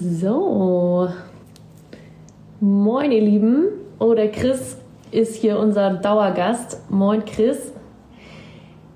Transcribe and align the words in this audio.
So. 0.00 1.08
Moin, 2.60 3.10
ihr 3.10 3.20
Lieben. 3.20 3.64
Oh, 3.98 4.14
der 4.14 4.30
Chris 4.30 4.76
ist 5.10 5.34
hier 5.34 5.58
unser 5.58 5.90
Dauergast. 5.90 6.88
Moin, 6.88 7.24
Chris. 7.24 7.72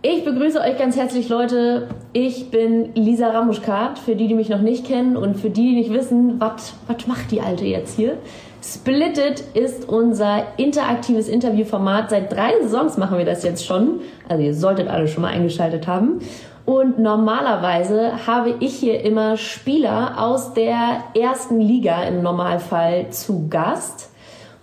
Ich 0.02 0.24
begrüße 0.24 0.60
euch 0.60 0.78
ganz 0.78 0.96
herzlich, 0.96 1.28
Leute. 1.28 1.88
Ich 2.12 2.50
bin 2.50 2.94
Lisa 2.94 3.30
Ramuschkat, 3.30 3.98
für 3.98 4.14
die, 4.14 4.28
die 4.28 4.34
mich 4.34 4.48
noch 4.48 4.60
nicht 4.60 4.86
kennen 4.86 5.16
und 5.16 5.36
für 5.36 5.50
die, 5.50 5.70
die 5.70 5.74
nicht 5.74 5.92
wissen, 5.92 6.40
was 6.40 6.74
macht 7.08 7.32
die 7.32 7.40
Alte 7.40 7.64
jetzt 7.64 7.96
hier? 7.96 8.18
Splitted 8.62 9.42
ist 9.54 9.88
unser 9.88 10.44
interaktives 10.56 11.28
Interviewformat. 11.28 12.10
Seit 12.10 12.32
drei 12.32 12.52
Saisons 12.62 12.96
machen 12.96 13.18
wir 13.18 13.24
das 13.24 13.42
jetzt 13.42 13.66
schon. 13.66 14.02
Also 14.28 14.44
ihr 14.44 14.54
solltet 14.54 14.86
alle 14.86 15.08
schon 15.08 15.22
mal 15.22 15.32
eingeschaltet 15.32 15.88
haben. 15.88 16.20
Und 16.64 16.98
normalerweise 16.98 18.26
habe 18.26 18.54
ich 18.60 18.74
hier 18.74 19.02
immer 19.02 19.36
Spieler 19.36 20.14
aus 20.18 20.54
der 20.54 21.02
ersten 21.18 21.60
Liga 21.60 22.04
im 22.04 22.22
Normalfall 22.22 23.10
zu 23.10 23.48
Gast. 23.48 24.10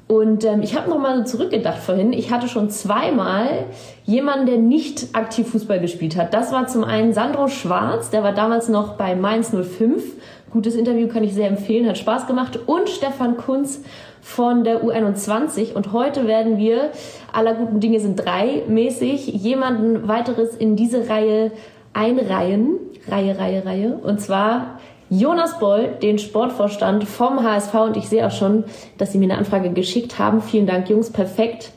Und 0.07 0.43
ähm, 0.43 0.63
ich 0.63 0.75
habe 0.75 0.89
nochmal 0.89 1.17
so 1.17 1.37
zurückgedacht 1.37 1.77
vorhin. 1.77 2.13
Ich 2.13 2.31
hatte 2.31 2.47
schon 2.47 2.71
zweimal 2.71 3.65
jemanden, 4.05 4.47
der 4.47 4.57
nicht 4.57 5.09
aktiv 5.13 5.49
Fußball 5.51 5.79
gespielt 5.79 6.15
hat. 6.15 6.33
Das 6.33 6.51
war 6.51 6.65
zum 6.65 6.83
einen 6.83 7.13
Sandro 7.13 7.47
Schwarz, 7.47 8.09
der 8.09 8.23
war 8.23 8.33
damals 8.33 8.69
noch 8.69 8.95
bei 8.95 9.15
Mainz 9.15 9.51
05. 9.51 10.01
Gutes 10.49 10.73
Interview 10.73 11.07
kann 11.09 11.23
ich 11.23 11.35
sehr 11.35 11.47
empfehlen, 11.47 11.87
hat 11.87 11.99
Spaß 11.99 12.25
gemacht. 12.25 12.57
Und 12.65 12.89
Stefan 12.89 13.37
Kunz 13.37 13.83
von 14.21 14.63
der 14.63 14.83
U21. 14.83 15.73
Und 15.73 15.91
heute 15.91 16.25
werden 16.25 16.57
wir, 16.57 16.89
aller 17.31 17.53
guten 17.53 17.79
Dinge 17.79 17.99
sind 17.99 18.15
drei 18.15 18.63
mäßig, 18.67 19.27
jemanden 19.27 20.07
weiteres 20.07 20.55
in 20.55 20.75
diese 20.75 21.07
Reihe 21.07 21.51
einreihen. 21.93 22.77
Reihe, 23.07 23.37
Reihe, 23.37 23.65
Reihe. 23.65 23.99
Und 24.03 24.21
zwar 24.21 24.79
Jonas 25.09 25.59
Boll, 25.59 25.95
den 26.01 26.19
Sportvorstand 26.19 27.03
vom 27.05 27.43
HSV. 27.43 27.73
Und 27.73 27.97
ich 27.97 28.09
sehe 28.09 28.25
auch 28.25 28.31
schon, 28.31 28.63
dass 28.97 29.11
Sie 29.11 29.17
mir 29.17 29.25
eine 29.25 29.37
Anfrage 29.37 29.71
geschickt 29.71 30.19
haben. 30.19 30.41
Vielen 30.41 30.67
Dank, 30.67 30.89
Jungs. 30.89 31.11
Perfekt. 31.11 31.71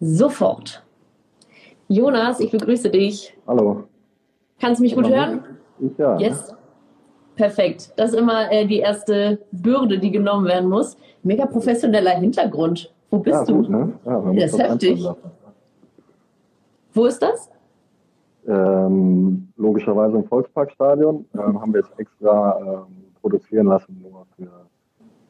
Sofort. 0.00 0.82
Jonas, 1.88 2.40
ich 2.40 2.50
begrüße 2.50 2.90
dich. 2.90 3.36
Hallo. 3.46 3.84
Kannst 4.60 4.80
du 4.80 4.84
mich 4.84 4.94
gut 4.94 5.08
hören? 5.08 5.44
Ich 5.78 5.96
ja. 5.98 6.18
Yes. 6.18 6.54
Perfekt. 7.36 7.92
Das 7.96 8.12
ist 8.12 8.18
immer 8.18 8.50
äh, 8.50 8.66
die 8.66 8.78
erste 8.78 9.38
Bürde, 9.52 9.98
die 9.98 10.10
genommen 10.10 10.46
werden 10.46 10.70
muss. 10.70 10.96
Mega 11.22 11.44
professioneller 11.44 12.12
Hintergrund. 12.12 12.92
Wo 13.10 13.18
bist 13.18 13.36
ja, 13.36 13.44
du? 13.44 13.56
Gut, 13.56 13.68
ne? 13.68 13.92
ja, 14.04 14.32
das 14.32 14.52
ist 14.52 14.58
heftig. 14.58 15.06
Wo 16.94 17.04
ist 17.04 17.20
das? 17.20 17.50
Ähm, 18.46 19.48
logischerweise 19.56 20.16
im 20.16 20.24
Volksparkstadion. 20.24 21.26
Ähm, 21.34 21.60
haben 21.60 21.72
wir 21.72 21.80
jetzt 21.80 21.98
extra 21.98 22.58
ähm, 22.60 23.04
produzieren 23.20 23.66
lassen, 23.66 24.00
nur 24.02 24.26
für 24.36 24.48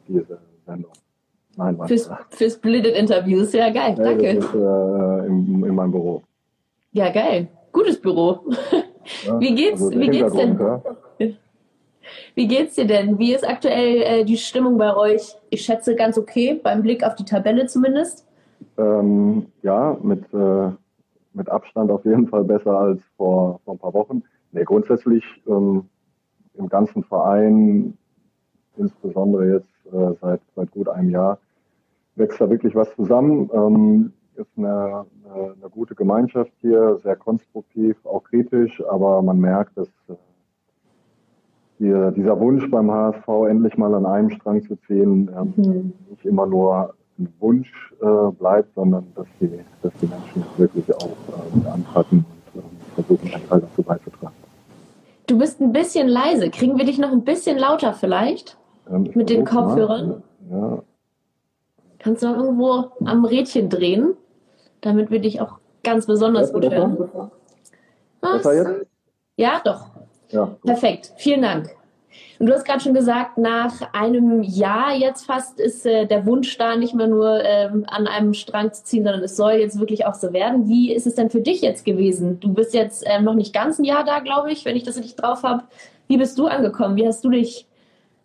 diese 0.06 0.38
Sendung. 0.66 0.92
Nein, 1.56 1.78
Fürs, 1.86 2.10
fürs 2.28 2.58
Blitted 2.58 2.94
Interviews, 2.94 3.52
ja 3.54 3.70
geil, 3.70 3.94
ja, 3.96 4.04
danke. 4.04 4.28
Ist, 4.28 4.54
äh, 4.54 5.26
in, 5.26 5.64
in, 5.64 5.74
meinem 5.74 5.90
Büro. 5.90 6.22
Ja, 6.92 7.10
geil. 7.10 7.48
Gutes 7.72 8.00
Büro. 8.00 8.40
Ja, 9.24 9.40
wie 9.40 9.54
geht's, 9.54 9.80
also 9.80 9.98
wie 9.98 10.08
geht's 10.08 10.32
denn? 10.32 10.58
Ja. 10.58 10.82
Wie 12.34 12.46
geht's 12.46 12.74
dir 12.74 12.86
denn? 12.86 13.18
Wie 13.18 13.32
ist 13.32 13.48
aktuell 13.48 14.02
äh, 14.02 14.24
die 14.24 14.36
Stimmung 14.36 14.78
bei 14.78 14.94
euch? 14.94 15.36
Ich 15.50 15.62
schätze 15.62 15.94
ganz 15.94 16.18
okay, 16.18 16.60
beim 16.62 16.82
Blick 16.82 17.04
auf 17.04 17.14
die 17.14 17.24
Tabelle 17.24 17.66
zumindest. 17.66 18.26
Ähm, 18.78 19.46
ja, 19.62 19.96
mit 20.02 20.24
äh, 20.34 20.70
mit 21.36 21.48
Abstand 21.48 21.90
auf 21.90 22.04
jeden 22.04 22.26
Fall 22.28 22.44
besser 22.44 22.78
als 22.78 23.02
vor, 23.16 23.60
vor 23.64 23.74
ein 23.74 23.78
paar 23.78 23.94
Wochen. 23.94 24.22
Nee, 24.52 24.64
grundsätzlich 24.64 25.24
ähm, 25.46 25.84
im 26.54 26.68
ganzen 26.68 27.04
Verein, 27.04 27.96
insbesondere 28.76 29.52
jetzt 29.54 29.92
äh, 29.92 30.14
seit, 30.20 30.40
seit 30.54 30.70
gut 30.70 30.88
einem 30.88 31.10
Jahr, 31.10 31.38
wächst 32.14 32.40
da 32.40 32.48
wirklich 32.48 32.74
was 32.74 32.94
zusammen. 32.96 33.50
Ähm, 33.52 34.12
ist 34.34 34.50
eine, 34.56 35.06
eine, 35.24 35.54
eine, 35.60 35.70
gute 35.70 35.94
Gemeinschaft 35.94 36.52
hier, 36.60 36.98
sehr 37.02 37.16
konstruktiv, 37.16 37.96
auch 38.04 38.24
kritisch, 38.24 38.82
aber 38.88 39.22
man 39.22 39.38
merkt, 39.38 39.76
dass 39.76 39.88
äh, 40.08 40.14
hier, 41.78 42.10
dieser 42.10 42.38
Wunsch 42.40 42.70
beim 42.70 42.90
HSV 42.90 43.28
endlich 43.48 43.76
mal 43.76 43.94
an 43.94 44.06
einem 44.06 44.30
Strang 44.30 44.62
zu 44.62 44.76
ziehen, 44.86 45.30
ähm, 45.36 45.52
mhm. 45.56 45.92
nicht 46.10 46.24
immer 46.24 46.46
nur 46.46 46.94
ein 47.18 47.32
Wunsch 47.40 47.94
äh, 48.00 48.30
bleibt, 48.32 48.74
sondern 48.74 49.06
dass 49.14 49.26
die, 49.40 49.60
dass 49.82 49.92
die 50.00 50.06
Menschen 50.06 50.44
wirklich 50.56 50.94
auch 50.94 51.16
äh, 51.64 51.68
anpacken 51.68 52.24
und 52.54 52.60
äh, 52.60 52.94
versuchen, 52.94 53.34
einen 53.34 53.48
Teil 53.48 53.60
dazu 53.60 53.82
beizutragen. 53.82 54.34
Du 55.26 55.38
bist 55.38 55.60
ein 55.60 55.72
bisschen 55.72 56.08
leise. 56.08 56.50
Kriegen 56.50 56.78
wir 56.78 56.84
dich 56.84 56.98
noch 56.98 57.10
ein 57.10 57.24
bisschen 57.24 57.58
lauter 57.58 57.94
vielleicht? 57.94 58.56
Ähm, 58.88 59.10
Mit 59.14 59.28
den 59.30 59.44
Kopfhörern? 59.44 60.22
Ja. 60.50 60.82
Kannst 61.98 62.22
du 62.22 62.28
noch 62.28 62.36
irgendwo 62.36 62.92
am 63.04 63.24
Rädchen 63.24 63.68
drehen, 63.68 64.14
damit 64.80 65.10
wir 65.10 65.18
dich 65.18 65.40
auch 65.40 65.58
ganz 65.82 66.06
besonders 66.06 66.52
gut 66.52 66.70
hören? 66.70 66.96
Besser 68.20 68.54
jetzt? 68.54 68.86
Ja, 69.36 69.60
doch. 69.64 69.86
Ja, 70.30 70.56
Perfekt. 70.64 71.12
Vielen 71.16 71.42
Dank. 71.42 71.70
Und 72.38 72.46
du 72.46 72.52
hast 72.52 72.64
gerade 72.64 72.80
schon 72.80 72.94
gesagt, 72.94 73.38
nach 73.38 73.92
einem 73.92 74.42
Jahr 74.42 74.94
jetzt 74.94 75.24
fast 75.24 75.58
ist 75.58 75.86
äh, 75.86 76.06
der 76.06 76.26
Wunsch 76.26 76.56
da, 76.58 76.76
nicht 76.76 76.94
mehr 76.94 77.06
nur 77.06 77.42
ähm, 77.42 77.84
an 77.88 78.06
einem 78.06 78.34
Strang 78.34 78.72
zu 78.72 78.84
ziehen, 78.84 79.04
sondern 79.04 79.22
es 79.22 79.36
soll 79.36 79.52
jetzt 79.52 79.80
wirklich 79.80 80.06
auch 80.06 80.14
so 80.14 80.32
werden. 80.32 80.68
Wie 80.68 80.92
ist 80.92 81.06
es 81.06 81.14
denn 81.14 81.30
für 81.30 81.40
dich 81.40 81.62
jetzt 81.62 81.84
gewesen? 81.84 82.40
Du 82.40 82.52
bist 82.52 82.74
jetzt 82.74 83.04
ähm, 83.06 83.24
noch 83.24 83.34
nicht 83.34 83.54
ganz 83.54 83.78
ein 83.78 83.84
Jahr 83.84 84.04
da, 84.04 84.20
glaube 84.20 84.50
ich, 84.52 84.64
wenn 84.64 84.76
ich 84.76 84.82
das 84.82 84.96
richtig 84.96 85.16
drauf 85.16 85.42
habe. 85.42 85.64
Wie 86.08 86.18
bist 86.18 86.38
du 86.38 86.46
angekommen? 86.46 86.96
Wie 86.96 87.06
hast 87.06 87.24
du 87.24 87.30
dich 87.30 87.66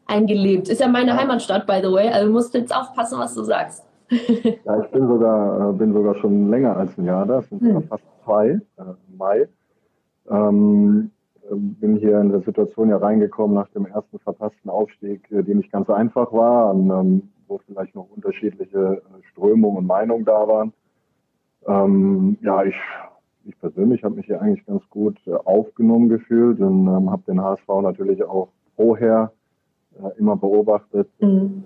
eingelebt? 0.08 0.70
Ist 0.70 0.82
ja 0.82 0.88
meine 0.88 1.18
Heimatstadt, 1.18 1.66
by 1.66 1.80
the 1.82 1.92
way, 1.92 2.10
also 2.10 2.28
du 2.28 2.34
musst 2.34 2.54
jetzt 2.54 2.76
aufpassen, 2.76 3.18
was 3.18 3.34
du 3.34 3.44
sagst. 3.44 3.84
ja, 4.10 4.84
ich 4.84 4.92
bin 4.92 5.08
sogar, 5.08 5.70
äh, 5.70 5.74
bin 5.74 5.94
sogar 5.94 6.16
schon 6.16 6.50
länger 6.50 6.76
als 6.76 6.98
ein 6.98 7.06
Jahr 7.06 7.26
da, 7.26 7.40
es 7.40 7.50
sind 7.50 7.62
hm. 7.62 7.84
fast 7.88 8.04
zwei, 8.26 8.60
äh, 8.78 8.84
Mai. 9.18 9.48
Ähm, 10.30 11.12
bin 11.56 11.98
hier 11.98 12.20
in 12.20 12.30
der 12.30 12.42
Situation 12.42 12.90
ja 12.90 12.98
reingekommen 12.98 13.56
nach 13.56 13.70
dem 13.70 13.86
ersten 13.86 14.20
verpassten 14.20 14.70
Aufstieg, 14.70 15.30
äh, 15.32 15.44
der 15.44 15.56
nicht 15.56 15.72
ganz 15.72 15.90
einfach 15.90 16.32
war, 16.32 16.74
ähm, 16.74 17.30
wo 17.48 17.60
vielleicht 17.66 17.96
noch 17.96 18.08
unterschiedliche 18.10 19.02
äh, 19.02 19.24
Strömungen 19.32 19.78
und 19.78 19.88
Meinungen 19.88 20.26
da 20.26 20.48
waren. 20.48 20.74
Ähm, 21.68 22.38
ja, 22.42 22.64
ich, 22.64 22.76
ich 23.46 23.60
persönlich 23.60 24.04
habe 24.04 24.16
mich 24.16 24.26
hier 24.26 24.42
eigentlich 24.42 24.66
ganz 24.66 24.84
gut 24.90 25.18
äh, 25.28 25.34
aufgenommen 25.34 26.10
gefühlt 26.10 26.60
und 26.60 26.88
ähm, 26.88 27.12
habe 27.12 27.24
den 27.28 27.42
HSV 27.42 27.68
natürlich 27.82 28.24
auch 28.24 28.50
vorher 28.76 29.32
äh, 30.02 30.18
immer 30.18 30.36
beobachtet. 30.36 31.10
Mhm. 31.20 31.66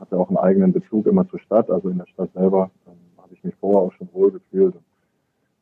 Hatte 0.00 0.18
auch 0.18 0.28
einen 0.28 0.38
eigenen 0.38 0.72
Bezug 0.72 1.06
immer 1.06 1.26
zur 1.28 1.38
Stadt, 1.38 1.70
also 1.70 1.88
in 1.88 1.98
der 1.98 2.06
Stadt 2.06 2.32
selber 2.32 2.70
ähm, 2.86 2.94
habe 3.22 3.32
ich 3.32 3.42
mich 3.44 3.54
vorher 3.56 3.80
auch 3.80 3.92
schon 3.92 4.08
wohl 4.12 4.32
gefühlt. 4.32 4.74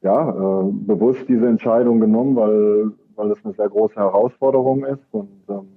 Ja, 0.00 0.30
äh, 0.30 0.72
bewusst 0.72 1.28
diese 1.28 1.46
Entscheidung 1.46 2.00
genommen, 2.00 2.34
weil 2.34 2.92
weil 3.16 3.28
das 3.28 3.38
eine 3.44 3.54
sehr 3.54 3.68
große 3.68 3.96
Herausforderung 3.96 4.84
ist 4.84 5.04
und 5.12 5.30
ähm, 5.48 5.68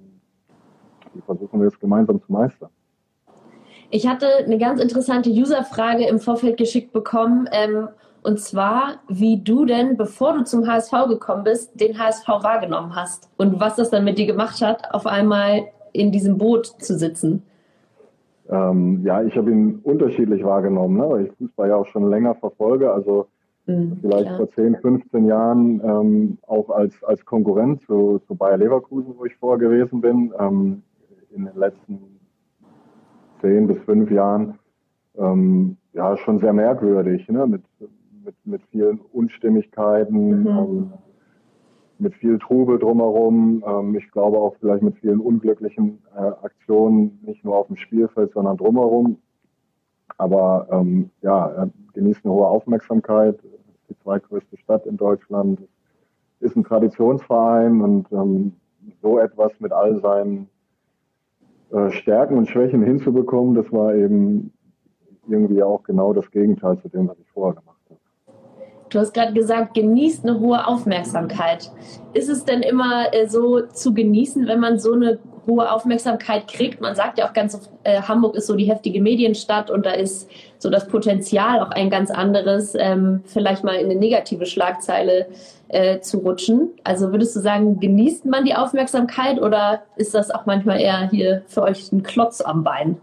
die 1.14 1.20
versuchen 1.22 1.60
wir 1.60 1.68
jetzt 1.68 1.80
gemeinsam 1.80 2.22
zu 2.22 2.32
meistern. 2.32 2.70
Ich 3.90 4.06
hatte 4.06 4.26
eine 4.44 4.58
ganz 4.58 4.80
interessante 4.80 5.30
User-Frage 5.30 6.06
im 6.06 6.18
Vorfeld 6.18 6.56
geschickt 6.56 6.92
bekommen. 6.92 7.48
Ähm, 7.52 7.88
und 8.22 8.40
zwar, 8.40 8.96
wie 9.08 9.40
du 9.40 9.64
denn, 9.64 9.96
bevor 9.96 10.34
du 10.34 10.44
zum 10.44 10.66
HSV 10.66 11.06
gekommen 11.08 11.44
bist, 11.44 11.80
den 11.80 11.98
HSV 11.98 12.26
wahrgenommen 12.26 12.96
hast. 12.96 13.30
Und 13.36 13.60
was 13.60 13.76
das 13.76 13.90
dann 13.90 14.04
mit 14.04 14.18
dir 14.18 14.26
gemacht 14.26 14.60
hat, 14.60 14.92
auf 14.92 15.06
einmal 15.06 15.68
in 15.92 16.10
diesem 16.10 16.36
Boot 16.36 16.66
zu 16.66 16.98
sitzen. 16.98 17.44
Ähm, 18.50 19.02
ja, 19.04 19.22
ich 19.22 19.36
habe 19.36 19.50
ihn 19.50 19.80
unterschiedlich 19.84 20.44
wahrgenommen, 20.44 20.96
ne? 20.96 21.08
weil 21.08 21.26
ich 21.26 21.32
Fußball 21.38 21.68
ja 21.68 21.76
auch 21.76 21.86
schon 21.86 22.10
länger 22.10 22.34
verfolge. 22.34 22.92
Also 22.92 23.28
Mhm, 23.66 23.98
vielleicht 24.00 24.26
klar. 24.26 24.36
vor 24.36 24.50
10, 24.50 24.76
15 24.76 25.26
Jahren 25.26 25.80
ähm, 25.84 26.38
auch 26.46 26.70
als, 26.70 27.02
als 27.02 27.24
Konkurrent 27.24 27.82
zu, 27.82 28.20
zu 28.26 28.34
Bayer 28.34 28.56
Leverkusen, 28.56 29.14
wo 29.16 29.24
ich 29.24 29.34
vorher 29.36 29.58
gewesen 29.58 30.00
bin. 30.00 30.32
Ähm, 30.38 30.82
in 31.30 31.44
den 31.44 31.56
letzten 31.56 31.98
10 33.40 33.66
bis 33.66 33.78
5 33.80 34.10
Jahren 34.10 34.58
ähm, 35.18 35.76
ja 35.92 36.16
schon 36.16 36.38
sehr 36.38 36.52
merkwürdig, 36.52 37.28
ne? 37.28 37.46
mit, 37.46 37.62
mit, 38.24 38.34
mit 38.44 38.62
vielen 38.70 39.00
Unstimmigkeiten, 39.12 40.42
mhm. 40.42 40.46
ähm, 40.46 40.92
mit 41.98 42.14
viel 42.14 42.38
Trubel 42.38 42.78
drumherum. 42.78 43.64
Ähm, 43.66 43.96
ich 43.96 44.10
glaube 44.12 44.38
auch 44.38 44.54
vielleicht 44.60 44.82
mit 44.82 44.96
vielen 44.98 45.20
unglücklichen 45.20 45.98
äh, 46.14 46.20
Aktionen, 46.20 47.18
nicht 47.22 47.44
nur 47.44 47.56
auf 47.56 47.66
dem 47.66 47.76
Spielfeld, 47.76 48.32
sondern 48.32 48.56
drumherum. 48.56 49.18
Aber 50.18 50.66
ähm, 50.70 51.10
ja, 51.22 51.68
genießt 51.92 52.24
eine 52.24 52.34
hohe 52.34 52.46
Aufmerksamkeit, 52.46 53.38
die 53.88 53.98
zweitgrößte 53.98 54.56
Stadt 54.56 54.86
in 54.86 54.96
Deutschland, 54.96 55.60
ist 56.40 56.56
ein 56.56 56.64
Traditionsverein 56.64 57.80
und 57.80 58.06
ähm, 58.12 58.52
so 59.02 59.18
etwas 59.18 59.52
mit 59.60 59.72
all 59.72 60.00
seinen 60.00 60.48
äh, 61.70 61.90
Stärken 61.90 62.38
und 62.38 62.48
Schwächen 62.48 62.82
hinzubekommen, 62.82 63.54
das 63.54 63.72
war 63.72 63.94
eben 63.94 64.52
irgendwie 65.28 65.62
auch 65.62 65.82
genau 65.82 66.12
das 66.12 66.30
Gegenteil 66.30 66.78
zu 66.78 66.88
dem, 66.88 67.08
was 67.08 67.18
ich 67.18 67.28
vorher 67.30 67.60
gemacht 67.60 67.80
habe. 67.90 68.00
Du 68.88 68.98
hast 69.00 69.12
gerade 69.12 69.32
gesagt, 69.32 69.74
genießt 69.74 70.24
eine 70.24 70.38
hohe 70.38 70.64
Aufmerksamkeit. 70.66 71.72
Ist 72.14 72.28
es 72.28 72.44
denn 72.44 72.62
immer 72.62 73.12
äh, 73.12 73.26
so 73.26 73.62
zu 73.62 73.92
genießen, 73.92 74.46
wenn 74.46 74.60
man 74.60 74.78
so 74.78 74.92
eine 74.92 75.18
hohe 75.46 75.70
Aufmerksamkeit 75.70 76.48
kriegt. 76.48 76.80
Man 76.80 76.94
sagt 76.94 77.18
ja 77.18 77.28
auch 77.28 77.32
ganz, 77.32 77.70
äh, 77.84 78.02
Hamburg 78.02 78.34
ist 78.34 78.46
so 78.46 78.56
die 78.56 78.64
heftige 78.64 79.00
Medienstadt 79.00 79.70
und 79.70 79.86
da 79.86 79.90
ist 79.90 80.30
so 80.58 80.70
das 80.70 80.88
Potenzial 80.88 81.60
auch 81.60 81.70
ein 81.70 81.90
ganz 81.90 82.10
anderes, 82.10 82.74
ähm, 82.78 83.22
vielleicht 83.24 83.64
mal 83.64 83.74
in 83.76 83.86
eine 83.90 83.98
negative 83.98 84.46
Schlagzeile 84.46 85.26
äh, 85.68 86.00
zu 86.00 86.18
rutschen. 86.18 86.70
Also 86.84 87.12
würdest 87.12 87.34
du 87.36 87.40
sagen, 87.40 87.80
genießt 87.80 88.26
man 88.26 88.44
die 88.44 88.54
Aufmerksamkeit 88.54 89.40
oder 89.40 89.82
ist 89.96 90.14
das 90.14 90.30
auch 90.30 90.46
manchmal 90.46 90.80
eher 90.80 91.08
hier 91.10 91.42
für 91.46 91.62
euch 91.62 91.90
ein 91.92 92.02
Klotz 92.02 92.40
am 92.40 92.64
Bein? 92.64 92.98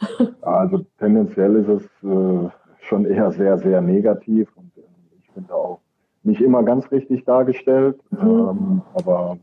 Also 0.42 0.84
tendenziell 0.98 1.56
ist 1.56 1.68
es 1.68 1.82
äh, 2.08 2.48
schon 2.82 3.04
eher 3.04 3.32
sehr, 3.32 3.58
sehr 3.58 3.80
negativ 3.80 4.48
und 4.56 4.70
äh, 4.76 4.82
ich 5.18 5.30
finde 5.32 5.52
auch 5.54 5.80
nicht 6.22 6.40
immer 6.40 6.62
ganz 6.62 6.90
richtig 6.90 7.24
dargestellt, 7.24 7.98
mhm. 8.10 8.18
ähm, 8.20 8.82
aber 8.94 9.38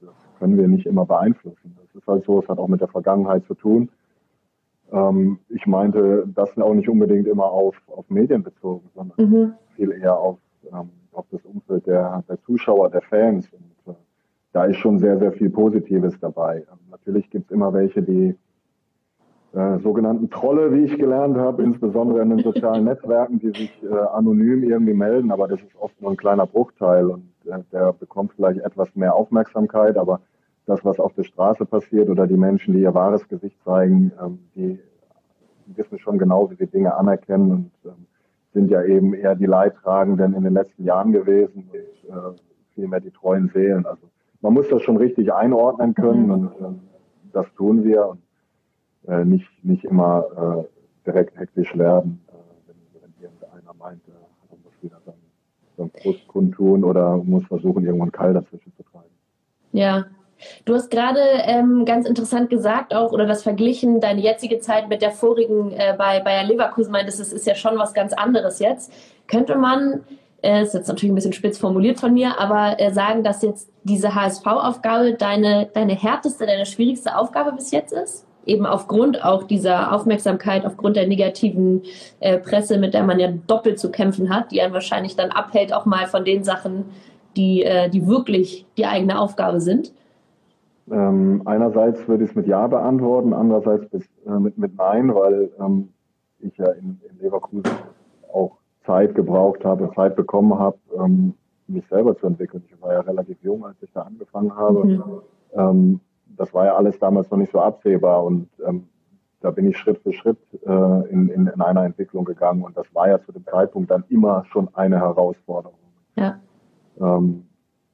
das 0.00 0.10
können 0.38 0.58
wir 0.58 0.68
nicht 0.68 0.86
immer 0.86 1.06
beeinflussen. 1.06 1.77
Das 1.98 2.04
ist 2.04 2.08
halt 2.08 2.24
so, 2.24 2.40
es 2.40 2.48
hat 2.48 2.58
auch 2.58 2.68
mit 2.68 2.80
der 2.80 2.88
Vergangenheit 2.88 3.44
zu 3.46 3.54
tun. 3.54 3.90
Ähm, 4.92 5.40
ich 5.48 5.66
meinte 5.66 6.24
das 6.32 6.56
auch 6.58 6.74
nicht 6.74 6.88
unbedingt 6.88 7.26
immer 7.26 7.46
auf, 7.46 7.74
auf 7.88 8.08
Medien 8.08 8.44
bezogen, 8.44 8.88
sondern 8.94 9.30
mhm. 9.30 9.52
viel 9.74 9.90
eher 9.90 10.16
auf, 10.16 10.38
ähm, 10.72 10.90
auf 11.12 11.26
das 11.32 11.44
Umfeld 11.44 11.86
der, 11.86 12.22
der 12.28 12.40
Zuschauer, 12.42 12.90
der 12.90 13.02
Fans. 13.02 13.48
Und 13.52 13.92
äh, 13.92 13.96
da 14.52 14.64
ist 14.66 14.76
schon 14.76 15.00
sehr, 15.00 15.18
sehr 15.18 15.32
viel 15.32 15.50
Positives 15.50 16.18
dabei. 16.20 16.58
Ähm, 16.58 16.78
natürlich 16.90 17.28
gibt 17.30 17.46
es 17.46 17.50
immer 17.50 17.72
welche, 17.72 18.00
die 18.00 18.36
äh, 19.54 19.78
sogenannten 19.80 20.30
Trolle, 20.30 20.72
wie 20.72 20.84
ich 20.84 20.98
gelernt 20.98 21.36
habe, 21.36 21.64
insbesondere 21.64 22.22
in 22.22 22.30
den 22.30 22.44
sozialen 22.44 22.84
Netzwerken, 22.84 23.40
die 23.40 23.48
sich 23.48 23.82
äh, 23.82 23.92
anonym 23.92 24.62
irgendwie 24.62 24.94
melden, 24.94 25.32
aber 25.32 25.48
das 25.48 25.60
ist 25.60 25.74
oft 25.80 26.00
nur 26.00 26.12
ein 26.12 26.16
kleiner 26.16 26.46
Bruchteil 26.46 27.06
und 27.06 27.32
äh, 27.46 27.58
der 27.72 27.92
bekommt 27.92 28.34
vielleicht 28.36 28.60
etwas 28.60 28.94
mehr 28.94 29.14
Aufmerksamkeit, 29.14 29.96
aber 29.96 30.20
das, 30.68 30.84
was 30.84 31.00
auf 31.00 31.14
der 31.14 31.24
Straße 31.24 31.64
passiert 31.64 32.10
oder 32.10 32.26
die 32.26 32.36
Menschen, 32.36 32.74
die 32.74 32.82
ihr 32.82 32.94
wahres 32.94 33.26
Gesicht 33.26 33.56
zeigen, 33.64 34.12
ähm, 34.22 34.38
die 34.54 34.78
wissen 35.66 35.98
schon 35.98 36.18
genau, 36.18 36.50
wie 36.50 36.56
sie 36.56 36.66
Dinge 36.66 36.94
anerkennen 36.94 37.50
und 37.50 37.70
ähm, 37.84 38.06
sind 38.52 38.70
ja 38.70 38.82
eben 38.82 39.14
eher 39.14 39.34
die 39.34 39.46
Leidtragenden 39.46 40.34
in 40.34 40.42
den 40.42 40.52
letzten 40.52 40.84
Jahren 40.84 41.12
gewesen 41.12 41.70
und 41.72 42.10
äh, 42.10 42.36
vielmehr 42.74 43.00
die 43.00 43.10
treuen 43.10 43.48
Seelen. 43.48 43.86
Also 43.86 44.08
man 44.42 44.52
muss 44.52 44.68
das 44.68 44.82
schon 44.82 44.98
richtig 44.98 45.32
einordnen 45.32 45.94
können 45.94 46.26
mhm. 46.26 46.30
und 46.30 46.46
äh, 46.46 46.78
das 47.32 47.46
tun 47.54 47.84
wir. 47.84 48.08
Und 48.08 48.22
äh, 49.06 49.24
nicht, 49.24 49.48
nicht 49.64 49.84
immer 49.84 50.66
äh, 50.66 51.06
direkt 51.06 51.38
hektisch 51.38 51.76
werden, 51.78 52.20
wenn, 52.66 53.02
wenn 53.02 53.12
irgendeiner 53.22 53.74
meint, 53.78 54.02
er 54.06 54.56
muss 54.62 54.74
wieder 54.82 55.00
dann 55.06 55.14
seinen 55.78 55.90
Frust 56.02 56.28
kundtun 56.28 56.84
oder 56.84 57.16
muss 57.16 57.46
versuchen, 57.46 57.86
irgendwann 57.86 58.12
Keil 58.12 58.34
dazwischen 58.34 58.72
zu 58.76 58.82
treiben. 58.82 59.08
Ja, 59.72 60.06
Du 60.64 60.74
hast 60.74 60.90
gerade 60.90 61.20
ähm, 61.42 61.84
ganz 61.84 62.06
interessant 62.06 62.50
gesagt 62.50 62.94
auch 62.94 63.12
oder 63.12 63.26
das 63.26 63.42
verglichen, 63.42 64.00
deine 64.00 64.20
jetzige 64.20 64.58
Zeit 64.60 64.88
mit 64.88 65.02
der 65.02 65.10
vorigen 65.10 65.72
äh, 65.72 65.94
bei 65.96 66.20
Bayer 66.20 66.44
Leverkusen, 66.44 66.92
meintest, 66.92 67.20
es 67.20 67.32
ist 67.32 67.46
ja 67.46 67.54
schon 67.54 67.78
was 67.78 67.94
ganz 67.94 68.12
anderes 68.12 68.58
jetzt. 68.58 68.92
Könnte 69.26 69.56
man, 69.56 70.04
äh, 70.42 70.62
ist 70.62 70.74
jetzt 70.74 70.88
natürlich 70.88 71.12
ein 71.12 71.16
bisschen 71.16 71.32
spitz 71.32 71.58
formuliert 71.58 72.00
von 72.00 72.12
mir, 72.12 72.38
aber 72.38 72.80
äh, 72.80 72.92
sagen, 72.92 73.24
dass 73.24 73.42
jetzt 73.42 73.70
diese 73.84 74.14
HSV-Aufgabe 74.14 75.14
deine, 75.14 75.68
deine 75.72 75.94
härteste, 75.94 76.46
deine 76.46 76.66
schwierigste 76.66 77.16
Aufgabe 77.16 77.52
bis 77.52 77.70
jetzt 77.70 77.92
ist? 77.92 78.24
eben 78.48 78.66
aufgrund 78.66 79.22
auch 79.22 79.42
dieser 79.42 79.92
Aufmerksamkeit, 79.92 80.64
aufgrund 80.64 80.96
der 80.96 81.06
negativen 81.06 81.82
äh, 82.20 82.38
Presse, 82.38 82.78
mit 82.78 82.94
der 82.94 83.04
man 83.04 83.20
ja 83.20 83.28
doppelt 83.46 83.78
zu 83.78 83.90
kämpfen 83.90 84.34
hat, 84.34 84.50
die 84.50 84.62
einen 84.62 84.72
wahrscheinlich 84.72 85.16
dann 85.16 85.30
abhält, 85.30 85.72
auch 85.72 85.84
mal 85.84 86.06
von 86.06 86.24
den 86.24 86.44
Sachen, 86.44 86.86
die, 87.36 87.62
äh, 87.62 87.90
die 87.90 88.06
wirklich 88.06 88.64
die 88.76 88.86
eigene 88.86 89.20
Aufgabe 89.20 89.60
sind? 89.60 89.92
Ähm, 90.90 91.42
einerseits 91.44 92.06
würde 92.08 92.24
ich 92.24 92.30
es 92.30 92.36
mit 92.36 92.46
Ja 92.46 92.66
beantworten, 92.66 93.32
andererseits 93.32 93.88
bis, 93.88 94.08
äh, 94.26 94.38
mit, 94.38 94.58
mit 94.58 94.76
Nein, 94.76 95.14
weil 95.14 95.50
ähm, 95.60 95.90
ich 96.40 96.56
ja 96.56 96.70
in, 96.72 97.00
in, 97.08 97.18
Leverkusen 97.20 97.64
auch 98.32 98.58
Zeit 98.84 99.14
gebraucht 99.14 99.64
habe, 99.64 99.90
Zeit 99.94 100.16
bekommen 100.16 100.58
habe, 100.58 100.78
ähm, 100.96 101.34
mich 101.66 101.86
selber 101.88 102.16
zu 102.16 102.26
entwickeln. 102.26 102.64
Ich 102.66 102.80
war 102.80 102.92
ja 102.92 103.00
relativ 103.00 103.42
jung, 103.42 103.64
als 103.64 103.76
ich 103.82 103.92
da 103.92 104.02
angefangen 104.02 104.56
habe. 104.56 104.84
Mhm. 104.84 105.02
Ähm, 105.52 106.00
das 106.36 106.54
war 106.54 106.66
ja 106.66 106.76
alles 106.76 106.98
damals 106.98 107.30
noch 107.30 107.38
nicht 107.38 107.52
so 107.52 107.60
absehbar 107.60 108.24
und 108.24 108.48
ähm, 108.66 108.88
da 109.40 109.50
bin 109.50 109.68
ich 109.68 109.76
Schritt 109.76 109.98
für 109.98 110.12
Schritt 110.12 110.38
äh, 110.66 111.10
in, 111.10 111.28
in, 111.28 111.46
in 111.46 111.60
einer 111.60 111.84
Entwicklung 111.84 112.24
gegangen 112.24 112.62
und 112.62 112.76
das 112.76 112.86
war 112.94 113.08
ja 113.08 113.20
zu 113.20 113.32
dem 113.32 113.44
Zeitpunkt 113.44 113.90
dann 113.90 114.04
immer 114.08 114.44
schon 114.46 114.68
eine 114.74 114.98
Herausforderung. 114.98 115.78
Ja. 116.16 116.40
Ähm, 117.00 117.47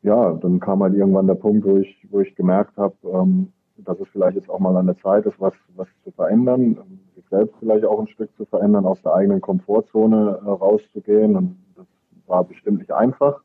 ja, 0.04 0.32
dann 0.34 0.60
kam 0.60 0.82
halt 0.82 0.94
irgendwann 0.94 1.26
der 1.26 1.34
Punkt, 1.34 1.66
wo 1.66 1.78
ich, 1.78 2.06
wo 2.10 2.20
ich 2.20 2.34
gemerkt 2.36 2.76
habe, 2.76 2.94
ähm, 3.04 3.52
dass 3.78 3.98
es 3.98 4.08
vielleicht 4.08 4.36
jetzt 4.36 4.50
auch 4.50 4.58
mal 4.58 4.76
an 4.76 4.86
der 4.86 4.98
Zeit 4.98 5.24
ist, 5.24 5.40
was, 5.40 5.54
was 5.74 5.88
zu 6.04 6.10
verändern, 6.12 6.76
sich 7.16 7.24
selbst 7.30 7.56
vielleicht 7.58 7.86
auch 7.86 7.98
ein 7.98 8.06
Stück 8.08 8.30
zu 8.36 8.44
verändern, 8.44 8.84
aus 8.84 9.00
der 9.02 9.14
eigenen 9.14 9.40
Komfortzone 9.40 10.40
äh, 10.44 10.48
rauszugehen. 10.48 11.36
Und 11.36 11.56
das 11.74 11.86
war 12.26 12.44
bestimmt 12.44 12.78
nicht 12.80 12.92
einfach, 12.92 13.40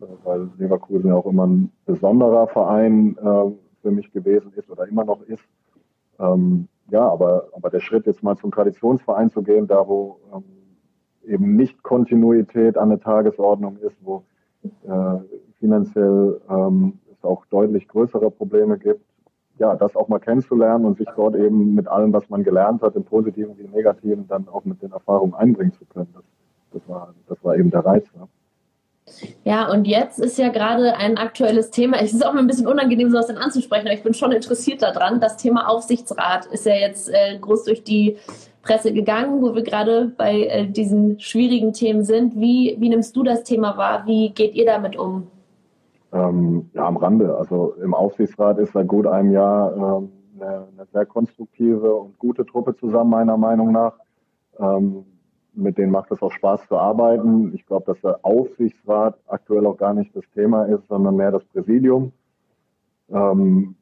äh, 0.00 0.04
weil 0.22 0.50
Leverkusen 0.58 1.08
ja 1.08 1.16
auch 1.16 1.26
immer 1.26 1.46
ein 1.46 1.72
besonderer 1.86 2.46
Verein 2.48 3.16
äh, 3.16 3.50
für 3.80 3.90
mich 3.90 4.12
gewesen 4.12 4.52
ist 4.54 4.70
oder 4.70 4.86
immer 4.86 5.04
noch 5.04 5.22
ist. 5.22 5.42
Ähm, 6.18 6.68
ja, 6.90 7.08
aber, 7.08 7.48
aber 7.52 7.70
der 7.70 7.80
Schritt 7.80 8.04
jetzt 8.04 8.22
mal 8.22 8.36
zum 8.36 8.52
Traditionsverein 8.52 9.30
zu 9.30 9.42
gehen, 9.42 9.66
da 9.66 9.88
wo 9.88 10.18
ähm, 10.34 10.44
eben 11.26 11.56
nicht 11.56 11.82
Kontinuität 11.82 12.76
an 12.76 12.90
der 12.90 13.00
Tagesordnung 13.00 13.78
ist, 13.78 13.96
wo 14.02 14.24
äh, 14.62 15.18
finanziell 15.60 16.40
ähm, 16.48 16.98
es 17.12 17.22
auch 17.24 17.46
deutlich 17.46 17.86
größere 17.86 18.30
Probleme 18.30 18.78
gibt, 18.78 19.04
ja, 19.58 19.76
das 19.76 19.94
auch 19.94 20.08
mal 20.08 20.18
kennenzulernen 20.18 20.86
und 20.86 20.98
sich 20.98 21.08
dort 21.14 21.36
eben 21.36 21.74
mit 21.74 21.86
allem, 21.86 22.12
was 22.12 22.28
man 22.30 22.42
gelernt 22.42 22.82
hat, 22.82 22.96
im 22.96 23.04
Positiven 23.04 23.56
wie 23.58 23.62
im 23.62 23.72
Negativen, 23.72 24.26
dann 24.26 24.48
auch 24.48 24.64
mit 24.64 24.82
den 24.82 24.90
Erfahrungen 24.90 25.34
einbringen 25.34 25.72
zu 25.72 25.84
können. 25.84 26.08
Das, 26.14 26.24
das, 26.72 26.88
war, 26.88 27.14
das 27.28 27.44
war 27.44 27.56
eben 27.56 27.70
der 27.70 27.84
Reiz. 27.84 28.04
Ne? 28.14 28.26
Ja, 29.44 29.70
und 29.70 29.86
jetzt 29.86 30.18
ist 30.18 30.38
ja 30.38 30.48
gerade 30.48 30.96
ein 30.96 31.18
aktuelles 31.18 31.70
Thema. 31.70 31.98
Es 32.00 32.14
ist 32.14 32.24
auch 32.24 32.32
mal 32.32 32.40
ein 32.40 32.46
bisschen 32.46 32.66
unangenehm, 32.66 33.10
sowas 33.10 33.26
dann 33.26 33.36
anzusprechen, 33.36 33.86
aber 33.86 33.94
ich 33.94 34.02
bin 34.02 34.14
schon 34.14 34.32
interessiert 34.32 34.82
daran. 34.82 35.20
Das 35.20 35.36
Thema 35.36 35.68
Aufsichtsrat 35.68 36.46
ist 36.46 36.64
ja 36.64 36.74
jetzt 36.74 37.10
äh, 37.10 37.38
groß 37.38 37.64
durch 37.64 37.84
die 37.84 38.16
Presse 38.62 38.92
gegangen, 38.92 39.42
wo 39.42 39.54
wir 39.54 39.62
gerade 39.62 40.12
bei 40.16 40.44
äh, 40.44 40.66
diesen 40.66 41.18
schwierigen 41.20 41.72
Themen 41.72 42.04
sind. 42.04 42.36
Wie, 42.36 42.76
wie 42.78 42.88
nimmst 42.88 43.16
du 43.16 43.22
das 43.22 43.42
Thema 43.44 43.76
wahr? 43.76 44.06
Wie 44.06 44.30
geht 44.30 44.54
ihr 44.54 44.66
damit 44.66 44.96
um? 44.96 45.28
Ähm, 46.12 46.70
ja, 46.74 46.86
am 46.86 46.96
Rande. 46.96 47.36
Also 47.36 47.74
im 47.74 47.94
Aufsichtsrat 47.94 48.58
ist 48.58 48.72
seit 48.72 48.88
gut 48.88 49.06
einem 49.06 49.30
Jahr 49.30 49.76
ähm, 49.76 50.12
eine, 50.36 50.66
eine, 50.76 50.86
sehr 50.92 51.06
konstruktive 51.06 51.94
und 51.94 52.18
gute 52.18 52.44
Truppe 52.44 52.74
zusammen, 52.76 53.10
meiner 53.10 53.36
Meinung 53.36 53.70
nach. 53.72 53.94
Ähm, 54.58 55.04
mit 55.54 55.78
denen 55.78 55.92
macht 55.92 56.10
es 56.10 56.22
auch 56.22 56.32
Spaß 56.32 56.66
zu 56.68 56.76
arbeiten. 56.76 57.54
Ich 57.54 57.66
glaube, 57.66 57.86
dass 57.86 58.00
der 58.00 58.20
Aufsichtsrat 58.22 59.18
aktuell 59.26 59.66
auch 59.66 59.76
gar 59.76 59.94
nicht 59.94 60.14
das 60.14 60.24
Thema 60.34 60.64
ist, 60.64 60.86
sondern 60.88 61.16
mehr 61.16 61.30
das 61.30 61.44
Präsidium. 61.44 62.12
Ähm, 63.08 63.76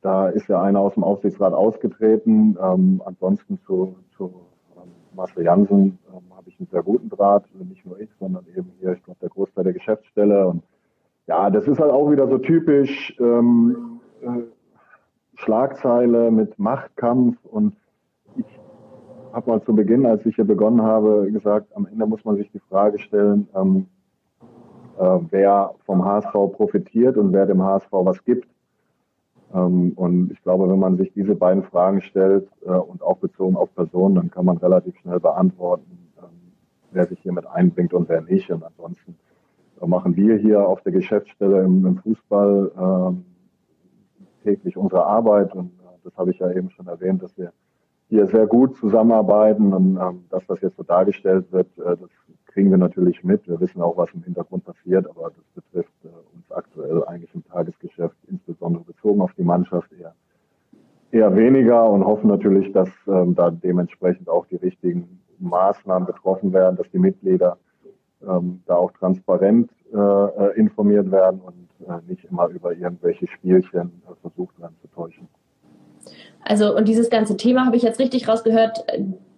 da 0.00 0.28
ist 0.28 0.48
ja 0.48 0.62
einer 0.62 0.80
aus 0.80 0.94
dem 0.94 1.04
Aufsichtsrat 1.04 1.52
ausgetreten. 1.52 2.56
Ähm, 2.60 3.02
ansonsten 3.04 3.58
zu, 3.66 3.96
zu 4.16 4.32
ähm, 4.76 4.90
Marcel 5.14 5.44
Jansen 5.44 5.98
habe 6.34 6.48
ich 6.48 6.58
einen 6.58 6.68
sehr 6.68 6.82
guten 6.82 7.08
Draht, 7.08 7.44
also 7.52 7.64
nicht 7.64 7.84
nur 7.84 8.00
ich, 8.00 8.08
sondern 8.18 8.46
eben 8.56 8.72
hier, 8.80 8.92
ich 8.92 9.02
glaube, 9.02 9.20
der 9.20 9.28
Großteil 9.28 9.64
der 9.64 9.72
Geschäftsstelle. 9.72 10.48
Und 10.48 10.62
ja, 11.28 11.50
das 11.50 11.68
ist 11.68 11.78
halt 11.78 11.92
auch 11.92 12.10
wieder 12.10 12.26
so 12.26 12.38
typisch 12.38 13.14
ähm, 13.20 14.00
äh, 14.22 14.42
Schlagzeile 15.34 16.30
mit 16.30 16.58
Machtkampf 16.58 17.36
und 17.44 17.76
habe 19.32 19.50
mal 19.50 19.62
zu 19.62 19.74
Beginn, 19.74 20.06
als 20.06 20.24
ich 20.24 20.36
hier 20.36 20.46
begonnen 20.46 20.82
habe, 20.82 21.30
gesagt, 21.30 21.68
am 21.76 21.86
Ende 21.86 22.06
muss 22.06 22.24
man 22.24 22.36
sich 22.36 22.50
die 22.50 22.60
Frage 22.70 22.98
stellen, 22.98 23.46
ähm, 23.54 23.86
äh, 24.98 25.18
wer 25.30 25.74
vom 25.84 26.02
HSV 26.02 26.32
profitiert 26.32 27.18
und 27.18 27.32
wer 27.34 27.44
dem 27.44 27.62
HSV 27.62 27.92
was 27.92 28.24
gibt. 28.24 28.48
Ähm, 29.52 29.92
und 29.96 30.32
ich 30.32 30.42
glaube, 30.42 30.68
wenn 30.68 30.78
man 30.78 30.96
sich 30.96 31.12
diese 31.12 31.34
beiden 31.34 31.62
Fragen 31.62 32.00
stellt 32.00 32.48
äh, 32.64 32.70
und 32.70 33.02
auch 33.02 33.18
bezogen 33.18 33.54
auf 33.54 33.72
Personen, 33.74 34.14
dann 34.14 34.30
kann 34.30 34.46
man 34.46 34.56
relativ 34.56 34.96
schnell 35.00 35.20
beantworten, 35.20 36.10
ähm, 36.18 36.52
wer 36.90 37.06
sich 37.06 37.20
hiermit 37.20 37.46
einbringt 37.46 37.92
und 37.92 38.08
wer 38.08 38.22
nicht. 38.22 38.50
Und 38.50 38.64
ansonsten 38.64 39.14
machen 39.86 40.16
wir 40.16 40.36
hier 40.36 40.66
auf 40.66 40.82
der 40.82 40.92
Geschäftsstelle 40.92 41.62
im, 41.62 41.86
im 41.86 41.96
Fußball 41.98 42.72
ähm, 42.78 43.24
täglich 44.42 44.76
unsere 44.76 45.04
Arbeit. 45.04 45.54
Und 45.54 45.66
äh, 45.80 45.98
das 46.04 46.16
habe 46.16 46.30
ich 46.30 46.38
ja 46.38 46.50
eben 46.50 46.70
schon 46.70 46.86
erwähnt, 46.86 47.22
dass 47.22 47.36
wir 47.36 47.52
hier 48.08 48.26
sehr 48.26 48.46
gut 48.46 48.76
zusammenarbeiten 48.76 49.72
und 49.72 49.96
ähm, 49.96 50.24
das, 50.30 50.42
was 50.48 50.60
jetzt 50.62 50.76
so 50.76 50.82
dargestellt 50.82 51.52
wird, 51.52 51.66
äh, 51.78 51.96
das 51.96 52.10
kriegen 52.46 52.70
wir 52.70 52.78
natürlich 52.78 53.22
mit. 53.22 53.46
Wir 53.46 53.60
wissen 53.60 53.82
auch, 53.82 53.96
was 53.96 54.12
im 54.14 54.22
Hintergrund 54.22 54.64
passiert, 54.64 55.08
aber 55.08 55.30
das 55.30 55.44
betrifft 55.54 55.92
äh, 56.04 56.08
uns 56.34 56.50
aktuell 56.50 57.04
eigentlich 57.04 57.34
im 57.34 57.44
Tagesgeschäft, 57.44 58.16
insbesondere 58.28 58.84
bezogen 58.84 59.20
auf 59.20 59.32
die 59.34 59.42
Mannschaft 59.42 59.90
eher, 59.92 60.14
eher 61.10 61.36
weniger 61.36 61.88
und 61.88 62.04
hoffen 62.04 62.28
natürlich, 62.28 62.72
dass 62.72 62.88
ähm, 63.06 63.34
da 63.34 63.50
dementsprechend 63.50 64.28
auch 64.28 64.46
die 64.46 64.56
richtigen 64.56 65.20
Maßnahmen 65.38 66.06
getroffen 66.06 66.52
werden, 66.52 66.76
dass 66.76 66.90
die 66.90 66.98
Mitglieder 66.98 67.58
ähm, 68.26 68.62
da 68.66 68.76
auch 68.76 68.92
transparent 68.92 69.70
äh, 69.92 69.96
äh 69.96 70.58
informiert 70.58 71.10
werden 71.10 71.40
und 71.40 71.68
äh, 71.86 72.00
nicht 72.08 72.24
immer 72.24 72.48
über 72.48 72.72
irgendwelche 72.72 73.26
Spielchen 73.28 74.02
äh, 74.06 74.14
versucht 74.20 74.58
werden 74.60 74.76
zu 74.80 74.88
täuschen. 74.88 75.28
Also, 76.42 76.74
und 76.76 76.88
dieses 76.88 77.10
ganze 77.10 77.36
Thema 77.36 77.66
habe 77.66 77.76
ich 77.76 77.82
jetzt 77.82 78.00
richtig 78.00 78.28
rausgehört, 78.28 78.84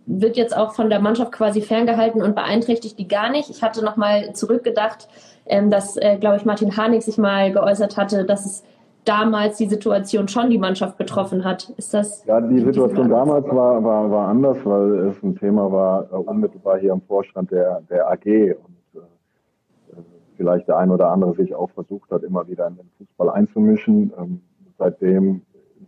wird 0.06 0.36
jetzt 0.36 0.56
auch 0.56 0.74
von 0.74 0.90
der 0.90 1.00
Mannschaft 1.00 1.32
quasi 1.32 1.60
ferngehalten 1.60 2.22
und 2.22 2.34
beeinträchtigt 2.34 2.98
die 2.98 3.08
gar 3.08 3.30
nicht. 3.30 3.50
Ich 3.50 3.62
hatte 3.62 3.84
nochmal 3.84 4.32
zurückgedacht, 4.32 5.08
ähm, 5.46 5.70
dass, 5.70 5.96
äh, 5.96 6.16
glaube 6.18 6.36
ich, 6.36 6.44
Martin 6.44 6.76
Harnik 6.76 7.02
sich 7.02 7.18
mal 7.18 7.52
geäußert 7.52 7.96
hatte, 7.96 8.24
dass 8.24 8.46
es 8.46 8.64
damals 9.04 9.56
die 9.56 9.66
Situation 9.66 10.28
schon 10.28 10.50
die 10.50 10.58
Mannschaft 10.58 10.98
betroffen 10.98 11.44
hat. 11.44 11.70
Ist 11.76 11.94
das? 11.94 12.24
Ja, 12.26 12.40
die 12.40 12.60
Situation 12.60 13.08
damals 13.08 13.46
war, 13.46 13.82
war, 13.82 14.10
war 14.10 14.28
anders, 14.28 14.58
weil 14.64 15.08
es 15.08 15.22
ein 15.22 15.36
Thema 15.36 15.70
war, 15.72 16.04
äh, 16.12 16.16
unmittelbar 16.16 16.78
hier 16.78 16.92
am 16.92 17.00
Vorstand 17.02 17.50
der, 17.50 17.82
der 17.88 18.10
AG 18.10 18.26
und 18.26 19.00
äh, 19.00 19.96
vielleicht 20.36 20.68
der 20.68 20.78
ein 20.78 20.90
oder 20.90 21.10
andere 21.10 21.34
sich 21.34 21.54
auch 21.54 21.70
versucht 21.70 22.10
hat, 22.10 22.22
immer 22.22 22.46
wieder 22.48 22.66
in 22.68 22.76
den 22.76 22.90
Fußball 22.98 23.30
einzumischen. 23.30 24.12
Ähm, 24.18 24.40
seitdem 24.78 25.42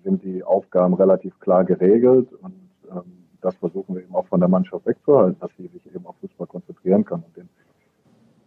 sind 0.04 0.24
die 0.24 0.42
Aufgaben 0.42 0.94
relativ 0.94 1.38
klar 1.40 1.64
geregelt 1.64 2.32
und 2.42 2.54
ähm, 2.90 3.22
das 3.40 3.56
versuchen 3.56 3.96
wir 3.96 4.02
eben 4.02 4.14
auch 4.14 4.26
von 4.26 4.40
der 4.40 4.48
Mannschaft 4.48 4.86
wegzuhalten, 4.86 5.36
dass 5.40 5.50
sie 5.56 5.66
sich 5.66 5.94
eben 5.94 6.06
auf 6.06 6.16
Fußball 6.20 6.46
konzentrieren 6.46 7.04
kann. 7.04 7.24
Und 7.26 7.36
den, 7.36 7.48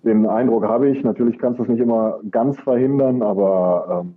den 0.04 0.28
Eindruck 0.28 0.64
habe 0.66 0.90
ich, 0.90 1.04
natürlich 1.04 1.38
kannst 1.38 1.60
du 1.60 1.64
es 1.64 1.70
nicht 1.70 1.82
immer 1.82 2.20
ganz 2.32 2.60
verhindern, 2.60 3.22
aber 3.22 4.06
ähm, 4.06 4.16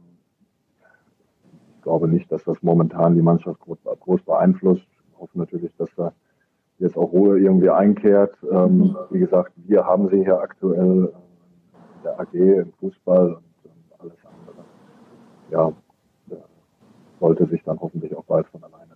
glaube 1.88 2.06
nicht, 2.06 2.30
dass 2.30 2.44
das 2.44 2.62
momentan 2.62 3.14
die 3.14 3.22
Mannschaft 3.22 3.60
groß, 3.60 3.78
groß 4.00 4.20
beeinflusst. 4.22 4.86
Ich 5.10 5.18
hoffe 5.18 5.38
natürlich, 5.38 5.74
dass 5.78 5.88
da 5.96 6.12
jetzt 6.78 6.98
auch 6.98 7.10
Ruhe 7.12 7.38
irgendwie 7.40 7.70
einkehrt. 7.70 8.36
Ähm, 8.50 8.78
mhm. 8.78 8.96
Wie 9.08 9.20
gesagt, 9.20 9.52
wir 9.56 9.86
haben 9.86 10.10
sie 10.10 10.22
hier 10.22 10.38
aktuell 10.38 11.10
in 11.96 12.02
der 12.04 12.20
AG, 12.20 12.34
im 12.34 12.72
Fußball 12.78 13.28
und 13.36 13.42
ähm, 13.64 13.70
alles 13.98 14.18
andere. 14.26 14.64
Ja, 15.50 15.72
sollte 17.20 17.46
sich 17.46 17.64
dann 17.64 17.80
hoffentlich 17.80 18.14
auch 18.14 18.24
bald 18.24 18.46
von 18.48 18.62
alleine 18.62 18.87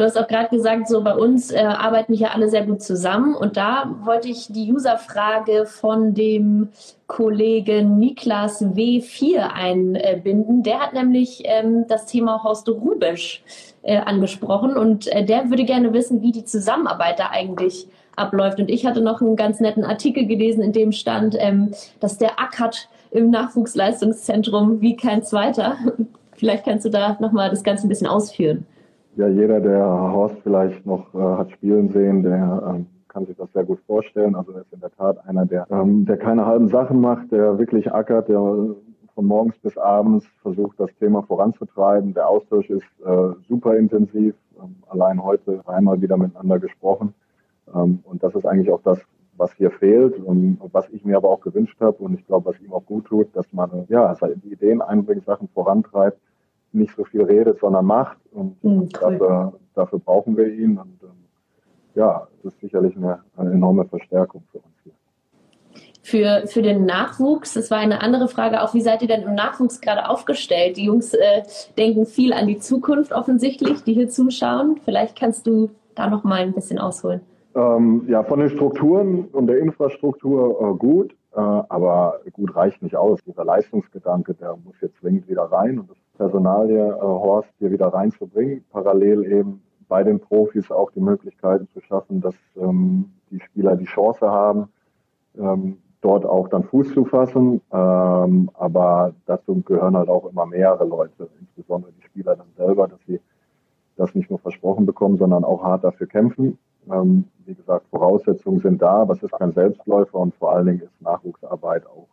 Du 0.00 0.06
hast 0.06 0.16
auch 0.16 0.28
gerade 0.28 0.48
gesagt, 0.48 0.88
so 0.88 1.02
bei 1.04 1.14
uns 1.14 1.50
äh, 1.50 1.58
arbeiten 1.58 2.14
hier 2.14 2.34
alle 2.34 2.48
sehr 2.48 2.64
gut 2.64 2.80
zusammen. 2.80 3.34
Und 3.34 3.58
da 3.58 3.96
wollte 4.02 4.28
ich 4.28 4.46
die 4.48 4.72
Userfrage 4.72 5.66
von 5.66 6.14
dem 6.14 6.70
Kollegen 7.06 7.98
Niklas 7.98 8.64
W4 8.64 9.50
einbinden. 9.52 10.62
Der 10.62 10.80
hat 10.80 10.94
nämlich 10.94 11.42
ähm, 11.44 11.84
das 11.86 12.06
Thema 12.06 12.42
Horst 12.42 12.66
Rubisch 12.70 13.42
äh, 13.82 13.98
angesprochen 13.98 14.74
und 14.74 15.06
äh, 15.08 15.22
der 15.22 15.50
würde 15.50 15.64
gerne 15.64 15.92
wissen, 15.92 16.22
wie 16.22 16.32
die 16.32 16.46
Zusammenarbeit 16.46 17.18
da 17.18 17.28
eigentlich 17.30 17.86
abläuft. 18.16 18.58
Und 18.58 18.70
ich 18.70 18.86
hatte 18.86 19.02
noch 19.02 19.20
einen 19.20 19.36
ganz 19.36 19.60
netten 19.60 19.84
Artikel 19.84 20.24
gelesen, 20.24 20.62
in 20.62 20.72
dem 20.72 20.92
stand, 20.92 21.36
ähm, 21.38 21.72
dass 22.00 22.16
der 22.16 22.40
ackert 22.40 22.88
im 23.10 23.28
Nachwuchsleistungszentrum 23.28 24.80
wie 24.80 24.96
kein 24.96 25.22
zweiter. 25.22 25.76
Vielleicht 26.38 26.64
kannst 26.64 26.86
du 26.86 26.88
da 26.88 27.18
nochmal 27.20 27.50
das 27.50 27.62
Ganze 27.62 27.86
ein 27.86 27.90
bisschen 27.90 28.06
ausführen 28.06 28.64
ja, 29.16 29.28
jeder, 29.28 29.60
der 29.60 29.84
Horst 29.84 30.36
vielleicht 30.42 30.86
noch 30.86 31.14
äh, 31.14 31.18
hat 31.18 31.50
spielen 31.50 31.90
sehen, 31.90 32.22
der 32.22 32.62
ähm, 32.66 32.86
kann 33.08 33.26
sich 33.26 33.36
das 33.36 33.52
sehr 33.52 33.64
gut 33.64 33.80
vorstellen. 33.86 34.36
Also 34.36 34.52
er 34.52 34.60
ist 34.60 34.72
in 34.72 34.80
der 34.80 34.90
Tat 34.92 35.18
einer, 35.26 35.44
der, 35.46 35.66
ähm, 35.70 36.06
der 36.06 36.16
keine 36.16 36.46
halben 36.46 36.68
Sachen 36.68 37.00
macht, 37.00 37.32
der 37.32 37.58
wirklich 37.58 37.92
ackert, 37.92 38.28
der 38.28 38.38
von 39.14 39.26
morgens 39.26 39.58
bis 39.58 39.76
abends 39.76 40.26
versucht, 40.42 40.78
das 40.78 40.94
Thema 40.98 41.22
voranzutreiben. 41.22 42.14
Der 42.14 42.28
Austausch 42.28 42.70
ist 42.70 42.86
äh, 43.04 43.32
super 43.48 43.76
intensiv. 43.76 44.34
Ähm, 44.62 44.76
allein 44.88 45.22
heute 45.22 45.60
einmal 45.66 46.00
wieder 46.00 46.16
miteinander 46.16 46.60
gesprochen. 46.60 47.12
Ähm, 47.74 48.00
und 48.04 48.22
das 48.22 48.34
ist 48.34 48.46
eigentlich 48.46 48.70
auch 48.70 48.82
das, 48.82 49.00
was 49.36 49.52
hier 49.54 49.70
fehlt 49.70 50.18
und 50.18 50.58
was 50.72 50.88
ich 50.90 51.04
mir 51.04 51.16
aber 51.16 51.30
auch 51.30 51.40
gewünscht 51.40 51.80
habe 51.80 51.96
und 52.04 52.12
ich 52.12 52.26
glaube, 52.26 52.50
was 52.50 52.60
ihm 52.60 52.74
auch 52.74 52.84
gut 52.84 53.06
tut, 53.06 53.34
dass 53.34 53.50
man 53.54 53.86
ja 53.88 54.14
die 54.44 54.52
Ideen 54.52 54.82
einbringt, 54.82 55.24
Sachen 55.24 55.48
vorantreibt 55.48 56.20
nicht 56.72 56.94
so 56.96 57.04
viel 57.04 57.22
redet, 57.22 57.58
sondern 57.60 57.84
macht. 57.84 58.18
Und 58.32 58.62
mhm, 58.62 58.88
dafür, 58.88 59.52
dafür, 59.74 59.98
brauchen 59.98 60.36
wir 60.36 60.46
ihn. 60.46 60.78
Und 60.78 61.02
ähm, 61.02 61.24
ja, 61.94 62.26
das 62.42 62.52
ist 62.52 62.60
sicherlich 62.60 62.96
eine, 62.96 63.20
eine, 63.36 63.52
enorme 63.52 63.84
Verstärkung 63.84 64.42
für 64.50 64.58
uns 64.58 64.66
hier. 64.84 64.92
Für, 66.02 66.46
für 66.46 66.62
den 66.62 66.86
Nachwuchs, 66.86 67.54
das 67.54 67.70
war 67.70 67.78
eine 67.78 68.00
andere 68.00 68.28
Frage 68.28 68.62
auch, 68.62 68.74
wie 68.74 68.80
seid 68.80 69.02
ihr 69.02 69.08
denn 69.08 69.22
im 69.22 69.34
Nachwuchs 69.34 69.80
gerade 69.80 70.08
aufgestellt? 70.08 70.76
Die 70.76 70.84
Jungs 70.84 71.12
äh, 71.14 71.42
denken 71.76 72.06
viel 72.06 72.32
an 72.32 72.46
die 72.46 72.58
Zukunft 72.58 73.12
offensichtlich, 73.12 73.84
die 73.84 73.92
hier 73.92 74.08
zuschauen. 74.08 74.80
Vielleicht 74.84 75.18
kannst 75.18 75.46
du 75.46 75.70
da 75.94 76.08
noch 76.08 76.24
mal 76.24 76.40
ein 76.40 76.52
bisschen 76.52 76.78
ausholen. 76.78 77.20
Ähm, 77.54 78.04
ja, 78.08 78.22
von 78.22 78.40
den 78.40 78.50
Strukturen 78.50 79.24
und 79.26 79.48
der 79.48 79.58
Infrastruktur 79.58 80.72
äh, 80.72 80.78
gut, 80.78 81.12
äh, 81.32 81.40
aber 81.40 82.20
gut 82.32 82.54
reicht 82.54 82.80
nicht 82.80 82.96
aus. 82.96 83.18
Dieser 83.26 83.44
Leistungsgedanke, 83.44 84.34
der 84.34 84.56
muss 84.64 84.76
jetzt 84.80 84.96
zwingend 84.98 85.28
wieder 85.28 85.42
rein 85.42 85.80
und 85.80 85.90
das 85.90 85.96
Personalie 86.20 86.76
äh, 86.76 87.00
Horst 87.00 87.48
hier 87.58 87.70
wieder 87.70 87.86
reinzubringen. 87.86 88.62
Parallel 88.70 89.24
eben 89.24 89.62
bei 89.88 90.04
den 90.04 90.20
Profis 90.20 90.70
auch 90.70 90.90
die 90.90 91.00
Möglichkeiten 91.00 91.66
zu 91.72 91.80
schaffen, 91.80 92.20
dass 92.20 92.34
ähm, 92.58 93.10
die 93.30 93.40
Spieler 93.40 93.74
die 93.74 93.86
Chance 93.86 94.30
haben, 94.30 94.68
ähm, 95.38 95.78
dort 96.02 96.26
auch 96.26 96.48
dann 96.48 96.64
Fuß 96.64 96.92
zu 96.92 97.06
fassen. 97.06 97.62
Ähm, 97.72 98.50
aber 98.52 99.14
dazu 99.24 99.62
gehören 99.62 99.96
halt 99.96 100.10
auch 100.10 100.26
immer 100.30 100.44
mehrere 100.44 100.84
Leute, 100.84 101.26
insbesondere 101.40 101.92
die 101.92 102.02
Spieler 102.02 102.36
dann 102.36 102.52
selber, 102.54 102.86
dass 102.86 103.00
sie 103.06 103.18
das 103.96 104.14
nicht 104.14 104.28
nur 104.28 104.40
versprochen 104.40 104.84
bekommen, 104.84 105.16
sondern 105.16 105.42
auch 105.42 105.64
hart 105.64 105.84
dafür 105.84 106.06
kämpfen. 106.06 106.58
Ähm, 106.92 107.24
wie 107.46 107.54
gesagt, 107.54 107.86
Voraussetzungen 107.88 108.60
sind 108.60 108.82
da, 108.82 108.92
aber 109.02 109.14
es 109.14 109.22
ist 109.22 109.32
kein 109.32 109.52
Selbstläufer 109.52 110.18
und 110.18 110.34
vor 110.34 110.52
allen 110.52 110.66
Dingen 110.66 110.80
ist 110.82 111.00
Nachwuchsarbeit 111.00 111.86
auch 111.86 112.08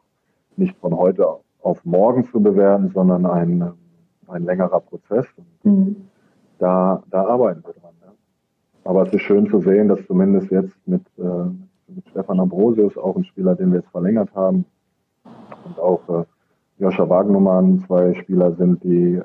nicht 0.56 0.78
von 0.78 0.96
heute 0.96 1.28
auf 1.62 1.84
morgen 1.84 2.24
zu 2.32 2.40
bewerten, 2.40 2.90
sondern 2.94 3.26
ein 3.26 3.74
ein 4.28 4.44
längerer 4.44 4.80
Prozess. 4.80 5.26
Mhm. 5.64 6.08
Da, 6.60 7.04
da 7.10 7.26
arbeiten 7.26 7.64
wir 7.64 7.74
dran. 7.74 7.94
Ja. 8.02 8.12
Aber 8.84 9.04
es 9.08 9.14
ist 9.14 9.22
schön 9.22 9.50
zu 9.50 9.62
sehen, 9.62 9.88
dass 9.88 10.06
zumindest 10.08 10.52
jetzt 10.52 10.76
mit, 10.86 11.04
äh, 11.18 11.46
mit 11.88 12.08
Stefan 12.10 12.40
Ambrosius, 12.40 12.98
auch 12.98 13.16
ein 13.16 13.26
Spieler, 13.26 13.56
den 13.56 13.72
wir 13.72 13.80
jetzt 13.80 13.92
verlängert 13.92 14.34
haben, 14.34 14.66
und 15.66 15.80
auch 15.80 16.08
äh, 16.10 16.26
Joscha 16.80 17.10
Wagnumann, 17.10 17.84
zwei 17.88 18.14
Spieler 18.16 18.54
sind, 18.56 18.84
die 18.84 19.16
äh, 19.16 19.24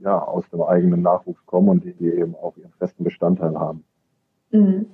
ja, 0.00 0.18
aus 0.18 0.48
dem 0.50 0.62
eigenen 0.62 1.02
Nachwuchs 1.02 1.44
kommen 1.46 1.68
und 1.68 1.84
die, 1.84 1.92
die 1.92 2.10
eben 2.10 2.34
auch 2.34 2.56
ihren 2.56 2.72
festen 2.78 3.04
Bestandteil 3.04 3.58
haben. 3.58 3.84
Mhm. 4.50 4.86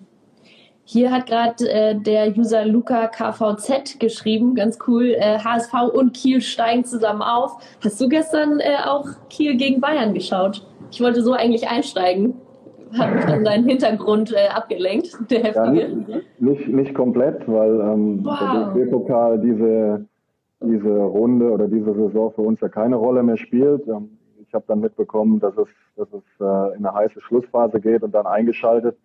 Hier 0.88 1.11
hat 1.11 1.26
gerade 1.26 1.69
äh, 1.69 1.97
der 1.97 2.28
User 2.38 2.64
Luca 2.64 3.09
KVZ 3.09 3.99
geschrieben, 3.99 4.55
ganz 4.55 4.78
cool, 4.87 5.16
äh, 5.16 5.37
HSV 5.40 5.73
und 5.93 6.14
Kiel 6.14 6.40
steigen 6.40 6.85
zusammen 6.85 7.23
auf. 7.23 7.59
Hast 7.83 8.00
du 8.00 8.09
gestern 8.09 8.61
äh, 8.61 8.87
auch 8.87 9.05
Kiel 9.28 9.57
gegen 9.57 9.81
Bayern 9.81 10.14
geschaut? 10.14 10.64
Ich 10.93 11.00
wollte 11.00 11.23
so 11.23 11.33
eigentlich 11.33 11.69
einsteigen. 11.69 12.35
Hat 12.97 13.12
mich 13.12 13.25
an 13.26 13.43
deinen 13.45 13.69
Hintergrund 13.69 14.33
äh, 14.33 14.47
abgelenkt, 14.49 15.19
der 15.28 15.43
heftige. 15.43 15.81
Ja, 15.81 15.88
nicht, 15.88 16.40
nicht, 16.40 16.69
nicht, 16.69 16.95
komplett, 16.95 17.49
weil 17.49 17.81
ähm, 17.81 18.21
wow. 18.23 18.38
der 18.38 18.85
DFB-Pokal 18.85 19.40
diese, 19.40 20.07
diese 20.61 20.99
Runde 20.99 21.50
oder 21.50 21.66
diese 21.66 21.95
Saison 21.95 22.33
für 22.33 22.43
uns 22.43 22.61
ja 22.61 22.69
keine 22.69 22.95
Rolle 22.95 23.25
mehr 23.25 23.38
spielt. 23.38 23.88
Ähm, 23.88 24.19
ich 24.38 24.55
habe 24.55 24.64
dann 24.69 24.78
mitbekommen, 24.78 25.40
dass 25.40 25.57
es, 25.57 25.66
dass 25.97 26.07
es 26.12 26.23
äh, 26.40 26.76
in 26.76 26.87
eine 26.87 26.95
heiße 26.95 27.21
Schlussphase 27.23 27.81
geht 27.81 28.05
und 28.05 28.14
dann 28.14 28.26
eingeschaltet 28.26 28.97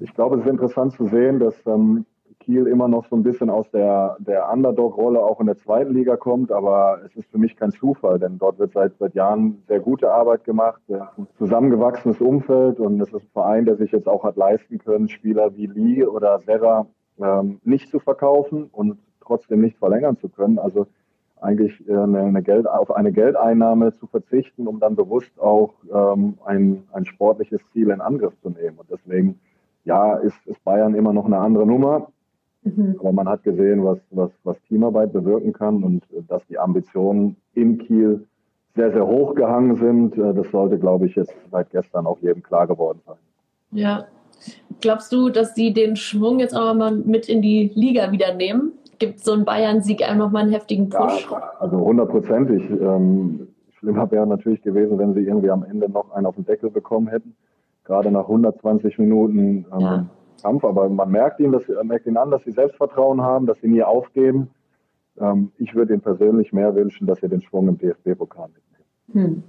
ich 0.00 0.14
glaube, 0.14 0.36
es 0.36 0.42
ist 0.42 0.50
interessant 0.50 0.92
zu 0.92 1.06
sehen, 1.06 1.38
dass 1.38 1.54
ähm, 1.66 2.06
Kiel 2.40 2.66
immer 2.66 2.88
noch 2.88 3.06
so 3.08 3.16
ein 3.16 3.22
bisschen 3.22 3.50
aus 3.50 3.70
der, 3.70 4.16
der 4.18 4.50
Underdog-Rolle 4.52 5.22
auch 5.22 5.40
in 5.40 5.46
der 5.46 5.56
zweiten 5.56 5.94
Liga 5.94 6.16
kommt, 6.16 6.50
aber 6.50 7.00
es 7.06 7.14
ist 7.14 7.30
für 7.30 7.38
mich 7.38 7.56
kein 7.56 7.70
Zufall, 7.70 8.18
denn 8.18 8.38
dort 8.38 8.58
wird 8.58 8.72
seit, 8.72 8.96
seit 8.98 9.14
Jahren 9.14 9.62
sehr 9.68 9.80
gute 9.80 10.12
Arbeit 10.12 10.44
gemacht, 10.44 10.80
ein 10.88 11.26
zusammengewachsenes 11.38 12.20
Umfeld 12.20 12.80
und 12.80 13.00
es 13.00 13.08
ist 13.08 13.22
ein 13.22 13.30
Verein, 13.32 13.64
der 13.64 13.76
sich 13.76 13.92
jetzt 13.92 14.08
auch 14.08 14.24
hat 14.24 14.36
leisten 14.36 14.78
können, 14.78 15.08
Spieler 15.08 15.56
wie 15.56 15.66
Lee 15.66 16.04
oder 16.04 16.40
Serra 16.40 16.86
ähm, 17.20 17.60
nicht 17.64 17.88
zu 17.90 18.00
verkaufen 18.00 18.68
und 18.72 18.98
trotzdem 19.20 19.60
nicht 19.60 19.78
verlängern 19.78 20.16
zu 20.16 20.28
können. 20.28 20.58
Also 20.58 20.86
eigentlich 21.40 21.86
äh, 21.88 21.96
eine, 21.96 22.22
eine 22.22 22.42
Geld, 22.42 22.68
auf 22.68 22.90
eine 22.90 23.12
Geldeinnahme 23.12 23.92
zu 23.92 24.06
verzichten, 24.06 24.66
um 24.66 24.80
dann 24.80 24.96
bewusst 24.96 25.38
auch 25.40 25.74
ähm, 25.92 26.38
ein, 26.44 26.84
ein 26.92 27.04
sportliches 27.04 27.60
Ziel 27.72 27.90
in 27.90 28.00
Angriff 28.00 28.34
zu 28.42 28.50
nehmen. 28.50 28.78
Und 28.78 28.90
deswegen 28.90 29.38
ja, 29.84 30.14
ist, 30.16 30.36
ist 30.46 30.62
Bayern 30.64 30.94
immer 30.94 31.12
noch 31.12 31.26
eine 31.26 31.38
andere 31.38 31.66
Nummer. 31.66 32.08
Mhm. 32.62 32.96
Aber 33.00 33.12
man 33.12 33.28
hat 33.28 33.42
gesehen, 33.42 33.84
was, 33.84 33.98
was, 34.10 34.30
was 34.44 34.60
Teamarbeit 34.68 35.12
bewirken 35.12 35.52
kann 35.52 35.82
und 35.82 36.04
äh, 36.12 36.22
dass 36.28 36.46
die 36.46 36.58
Ambitionen 36.58 37.36
in 37.54 37.78
Kiel 37.78 38.26
sehr, 38.74 38.92
sehr 38.92 39.06
hoch 39.06 39.34
gehangen 39.34 39.76
sind. 39.76 40.16
Äh, 40.16 40.34
das 40.34 40.50
sollte, 40.50 40.78
glaube 40.78 41.06
ich, 41.06 41.16
jetzt 41.16 41.34
seit 41.50 41.70
gestern 41.70 42.06
auch 42.06 42.18
jedem 42.20 42.42
klar 42.42 42.66
geworden 42.66 43.00
sein. 43.06 43.16
Ja. 43.72 44.04
Glaubst 44.80 45.12
du, 45.12 45.28
dass 45.28 45.54
sie 45.54 45.72
den 45.72 45.96
Schwung 45.96 46.40
jetzt 46.40 46.56
auch 46.56 46.74
mal 46.74 46.92
mit 46.92 47.28
in 47.28 47.42
die 47.42 47.70
Liga 47.74 48.10
wieder 48.10 48.34
nehmen? 48.34 48.72
Gibt 48.98 49.20
so 49.20 49.32
ein 49.32 49.44
Bayern-Sieg 49.44 50.08
einfach 50.08 50.30
mal 50.30 50.40
einen 50.40 50.52
heftigen 50.52 50.88
Push? 50.88 51.28
Ja, 51.30 51.52
also 51.58 51.78
hundertprozentig. 51.78 52.62
Ähm, 52.70 53.48
schlimmer 53.78 54.10
wäre 54.10 54.26
natürlich 54.26 54.62
gewesen, 54.62 54.98
wenn 54.98 55.14
sie 55.14 55.20
irgendwie 55.20 55.50
am 55.50 55.64
Ende 55.64 55.88
noch 55.88 56.10
einen 56.12 56.26
auf 56.26 56.36
den 56.36 56.44
Deckel 56.44 56.70
bekommen 56.70 57.08
hätten 57.08 57.36
gerade 57.84 58.10
nach 58.10 58.28
120 58.28 58.98
Minuten 58.98 59.66
ähm, 59.72 59.80
ja. 59.80 60.06
Kampf. 60.42 60.64
Aber 60.64 60.88
man 60.88 61.10
merkt 61.10 61.40
ihnen, 61.40 61.52
dass, 61.52 61.62
merkt 61.82 62.06
ihnen 62.06 62.16
an, 62.16 62.30
dass 62.30 62.44
sie 62.44 62.52
Selbstvertrauen 62.52 63.22
haben, 63.22 63.46
dass 63.46 63.60
sie 63.60 63.68
nie 63.68 63.82
aufgeben. 63.82 64.50
ähm, 65.20 65.52
ich 65.58 65.74
würde 65.74 65.92
Ihnen 65.92 66.02
persönlich 66.02 66.52
mehr 66.52 66.74
wünschen, 66.74 67.06
dass 67.06 67.20
Sie 67.20 67.28
den 67.28 67.42
Schwung 67.42 67.68
im 67.68 67.78
DFB-Pokal 67.78 68.48
mitnehmen. 68.48 68.84
Hm. 69.12 69.42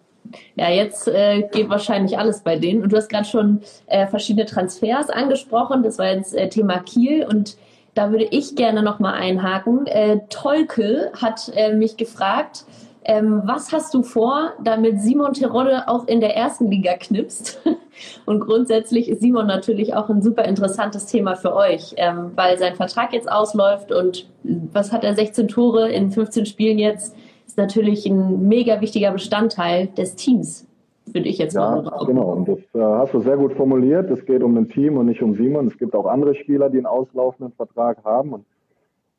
Ja, 0.55 0.69
jetzt 0.69 1.07
äh, 1.07 1.43
geht 1.51 1.69
wahrscheinlich 1.69 2.17
alles 2.17 2.41
bei 2.41 2.57
denen. 2.57 2.83
Und 2.83 2.91
du 2.93 2.97
hast 2.97 3.09
gerade 3.09 3.25
schon 3.25 3.61
äh, 3.87 4.07
verschiedene 4.07 4.45
Transfers 4.45 5.09
angesprochen. 5.09 5.83
Das 5.83 5.99
war 5.99 6.13
jetzt 6.13 6.35
äh, 6.35 6.49
Thema 6.49 6.79
Kiel 6.79 7.25
und 7.29 7.57
da 7.93 8.09
würde 8.09 8.25
ich 8.25 8.55
gerne 8.55 8.81
nochmal 8.81 9.13
einhaken. 9.13 9.85
Äh, 9.85 10.21
Tolke 10.29 11.11
hat 11.21 11.51
äh, 11.55 11.75
mich 11.75 11.97
gefragt, 11.97 12.65
ähm, 13.05 13.41
was 13.45 13.71
hast 13.71 13.93
du 13.93 14.03
vor, 14.03 14.51
damit 14.63 15.01
Simon 15.01 15.33
Terodde 15.33 15.87
auch 15.87 16.07
in 16.07 16.19
der 16.19 16.35
ersten 16.35 16.69
Liga 16.69 16.93
knipst? 16.97 17.61
Und 18.25 18.39
grundsätzlich 18.39 19.09
ist 19.09 19.21
Simon 19.21 19.47
natürlich 19.47 19.93
auch 19.93 20.09
ein 20.09 20.21
super 20.21 20.45
interessantes 20.45 21.05
Thema 21.05 21.35
für 21.35 21.53
euch, 21.55 21.93
ähm, 21.97 22.31
weil 22.35 22.57
sein 22.57 22.75
Vertrag 22.75 23.13
jetzt 23.13 23.31
ausläuft 23.31 23.91
und 23.91 24.27
was 24.73 24.91
hat 24.91 25.03
er, 25.03 25.13
16 25.13 25.47
Tore 25.47 25.89
in 25.89 26.09
15 26.11 26.45
Spielen 26.45 26.79
jetzt, 26.79 27.15
ist 27.45 27.57
natürlich 27.57 28.05
ein 28.07 28.47
mega 28.47 28.81
wichtiger 28.81 29.11
Bestandteil 29.11 29.87
des 29.87 30.15
Teams, 30.15 30.67
würde 31.05 31.29
ich 31.29 31.37
jetzt 31.37 31.53
ja, 31.53 31.81
mal 31.81 32.05
Genau, 32.05 32.31
und 32.33 32.47
das 32.47 32.57
äh, 32.73 32.79
hast 32.79 33.13
du 33.13 33.21
sehr 33.21 33.37
gut 33.37 33.53
formuliert. 33.53 34.09
Es 34.09 34.25
geht 34.25 34.41
um 34.41 34.57
ein 34.57 34.69
Team 34.69 34.97
und 34.97 35.05
nicht 35.05 35.21
um 35.21 35.35
Simon. 35.35 35.67
Es 35.67 35.77
gibt 35.77 35.93
auch 35.93 36.05
andere 36.05 36.35
Spieler, 36.35 36.69
die 36.69 36.77
einen 36.77 36.87
auslaufenden 36.87 37.53
Vertrag 37.53 38.03
haben. 38.03 38.33
Und 38.33 38.45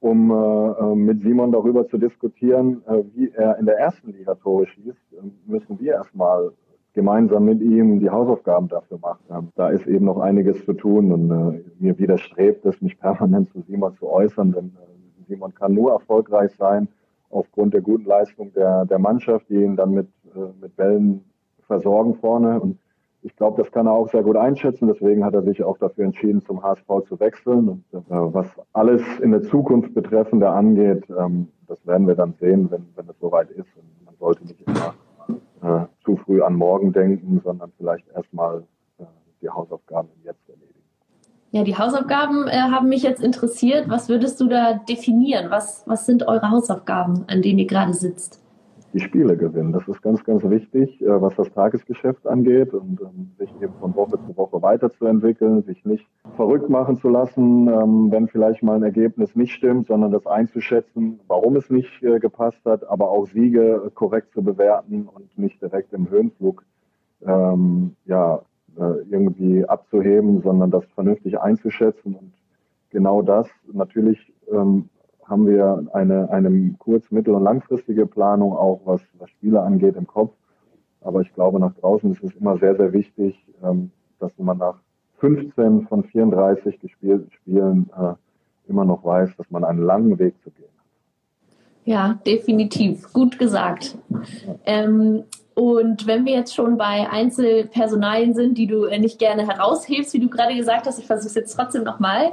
um 0.01 0.31
äh, 0.31 0.35
äh, 0.35 0.95
mit 0.95 1.23
Simon 1.23 1.53
darüber 1.53 1.87
zu 1.89 1.99
diskutieren, 1.99 2.83
äh, 2.87 3.03
wie 3.15 3.31
er 3.31 3.59
in 3.59 3.67
der 3.67 3.79
ersten 3.79 4.13
Liga 4.13 4.35
Tore 4.35 4.67
schießt, 4.67 5.13
äh, 5.13 5.51
müssen 5.51 5.81
wir 5.81 5.95
erstmal 5.95 6.51
gemeinsam 6.95 7.45
mit 7.45 7.61
ihm 7.61 7.99
die 8.01 8.11
Hausaufgaben 8.11 8.69
dafür 8.69 8.99
machen. 8.99 9.53
Da 9.57 9.69
ist 9.69 9.87
eben 9.87 10.05
noch 10.05 10.19
einiges 10.19 10.65
zu 10.65 10.75
tun 10.75 11.11
und 11.13 11.31
äh, 11.31 11.63
mir 11.79 11.99
widerstrebt 11.99 12.65
es, 12.67 12.81
mich 12.81 12.99
permanent 12.99 13.51
zu 13.51 13.63
Simon 13.63 13.95
zu 13.97 14.09
äußern, 14.09 14.53
denn 14.53 14.67
äh, 14.67 15.25
Simon 15.29 15.55
kann 15.55 15.75
nur 15.75 15.93
erfolgreich 15.93 16.55
sein 16.57 16.89
aufgrund 17.31 17.75
der 17.75 17.81
guten 17.81 18.05
Leistung 18.05 18.53
der, 18.53 18.85
der 18.87 18.99
Mannschaft, 18.99 19.49
die 19.49 19.63
ihn 19.63 19.77
dann 19.77 19.91
mit, 19.91 20.09
äh, 20.35 20.39
mit 20.61 20.77
Bällen 20.77 21.25
versorgen 21.67 22.15
vorne. 22.15 22.61
Und 22.61 22.79
ich 23.25 23.35
glaube, 23.37 23.63
das 23.63 23.73
kann 23.73 23.87
er 23.87 23.93
auch 23.93 24.11
sehr 24.11 24.23
gut 24.23 24.37
einschätzen. 24.37 24.87
Deswegen 24.87 25.25
hat 25.25 25.33
er 25.33 25.43
sich 25.43 25.65
auch 25.65 25.79
dafür 25.79 26.05
entschieden, 26.05 26.43
zum 26.43 26.63
HSV 26.63 26.87
zu 27.09 27.19
wechseln. 27.19 27.69
Und 27.69 27.85
äh, 27.95 28.01
was 28.11 28.47
alles 28.75 29.03
in 29.21 29.31
der 29.31 29.43
Zukunft 29.43 29.95
betreffende 29.95 30.51
angeht, 30.51 31.05
ähm, 31.19 31.49
das 31.67 31.85
werden 31.87 32.07
wir 32.07 32.15
dann 32.15 32.35
sehen, 32.39 32.71
wenn, 32.71 32.87
wenn 32.97 33.09
es 33.09 33.19
soweit 33.21 33.51
ist. 33.51 33.75
Und 33.77 34.05
man 34.05 34.15
sollte 34.21 34.45
nicht 34.45 34.61
immer 34.67 34.95
äh, 35.63 35.87
zu 36.05 36.17
früh 36.17 36.43
an 36.43 36.55
morgen 36.55 36.93
denken, 36.93 37.41
sondern 37.43 37.73
vielleicht 37.79 38.07
erstmal 38.15 38.63
äh, 38.99 39.05
die 39.41 39.49
Hausaufgaben 39.49 40.11
jetzt 40.23 40.47
erledigen. 40.47 40.75
Ja, 41.53 41.65
die 41.65 41.79
Hausaufgaben 41.79 42.47
äh, 42.47 42.59
haben 42.59 42.91
mich 42.91 43.03
jetzt 43.03 43.25
interessiert. 43.25 43.89
Was 43.89 44.11
würdest 44.11 44.39
du 44.39 44.49
da 44.49 44.75
definieren? 44.75 45.51
Was, 45.51 45.83
was 45.87 46.05
sind 46.05 46.29
eure 46.29 46.51
Hausaufgaben, 46.51 47.25
an 47.29 47.41
denen 47.41 47.61
ihr 47.61 47.67
gerade 47.67 47.95
sitzt? 47.95 48.44
Die 48.95 49.01
Spiele 49.01 49.37
gewinnen. 49.37 49.73
Das 49.73 49.87
ist 49.89 50.01
ganz, 50.03 50.25
ganz 50.25 50.45
wichtig, 50.45 51.03
äh, 51.03 51.21
was 51.21 51.35
das 51.35 51.53
Tagesgeschäft 51.53 52.27
angeht 52.27 52.73
und 52.73 53.01
ähm, 53.01 53.33
sich 53.39 53.51
eben 53.61 53.75
von 53.81 53.95
Woche 53.97 54.19
zu 54.25 54.37
Woche 54.37 54.63
weiterzuentwickeln, 54.63 55.63
sich 55.65 55.85
nicht 55.85 56.07
verrückt 56.37 56.71
machen 56.71 56.97
zu 56.97 57.09
lassen, 57.09 57.69
ähm, 57.69 58.13
wenn 58.13 58.29
vielleicht 58.29 58.63
mal 58.63 58.77
ein 58.77 58.85
Ergebnis 58.85 59.35
nicht 59.35 59.53
stimmt, 59.53 59.89
sondern 59.89 60.13
das 60.13 60.27
einzuschätzen, 60.27 61.19
warum 61.27 61.57
es 61.57 61.69
nicht 61.71 62.03
äh, 62.05 62.21
gepasst 62.21 62.65
hat, 62.65 62.89
aber 62.89 63.11
auch 63.11 63.27
Siege 63.27 63.91
korrekt 63.95 64.33
zu 64.33 64.43
bewerten 64.43 65.09
und 65.13 65.37
nicht 65.37 65.61
direkt 65.61 65.93
im 65.93 66.09
Höhenflug 66.09 66.65
ähm, 67.27 67.97
ja, 68.07 68.43
äh, 68.79 69.03
irgendwie 69.11 69.65
abzuheben, 69.65 70.41
sondern 70.41 70.71
das 70.71 70.85
vernünftig 70.95 71.41
einzuschätzen 71.41 72.15
und 72.15 72.33
genau 72.91 73.23
das 73.23 73.49
natürlich 73.73 74.33
ähm, 74.53 74.89
haben 75.29 75.47
wir 75.47 75.87
eine, 75.93 76.31
eine 76.31 76.75
kurz-, 76.79 77.11
mittel- 77.11 77.35
und 77.35 77.45
langfristige 77.45 78.07
Planung 78.07 78.53
auch, 78.53 78.81
was, 78.85 79.01
was 79.19 79.31
Spiele 79.31 79.63
angeht 79.63 79.97
im 79.97 80.07
Kopf. 80.07 80.33
Aber 81.01 81.21
ich 81.21 81.33
glaube, 81.35 81.61
nach 81.61 81.75
draußen 81.75 82.13
ist 82.13 82.23
es 82.23 82.35
immer 82.37 82.59
sehr, 82.59 82.77
sehr 82.77 82.93
wichtig, 82.93 83.37
ähm, 83.63 83.91
dass 84.19 84.33
man 84.39 84.59
nach 84.59 84.77
15 85.19 85.87
von 85.87 86.05
34 86.05 86.81
gespielten 86.81 87.31
Spielen 87.31 87.91
äh, 87.97 88.15
immer 88.69 88.85
noch 88.85 89.05
weiß, 89.05 89.37
dass 89.37 89.51
man 89.51 89.65
einen 89.65 89.83
langen 89.83 90.19
Weg 90.19 90.35
zu 90.43 90.51
gehen 90.51 90.65
hat. 90.65 90.85
Ja, 91.85 92.19
definitiv. 92.27 93.13
Gut 93.13 93.39
gesagt. 93.39 93.99
Ähm, 94.65 95.25
und 95.55 96.07
wenn 96.07 96.25
wir 96.25 96.33
jetzt 96.33 96.55
schon 96.55 96.77
bei 96.77 97.09
Einzelpersonalien 97.09 98.35
sind, 98.35 98.59
die 98.59 98.67
du 98.67 98.87
nicht 98.99 99.19
gerne 99.19 99.47
heraushebst, 99.47 100.13
wie 100.15 100.19
du 100.19 100.29
gerade 100.29 100.55
gesagt 100.57 100.87
hast, 100.87 100.99
ich 100.99 101.07
versuche 101.07 101.29
es 101.29 101.35
jetzt 101.35 101.55
trotzdem 101.55 101.85
nochmal. 101.85 102.33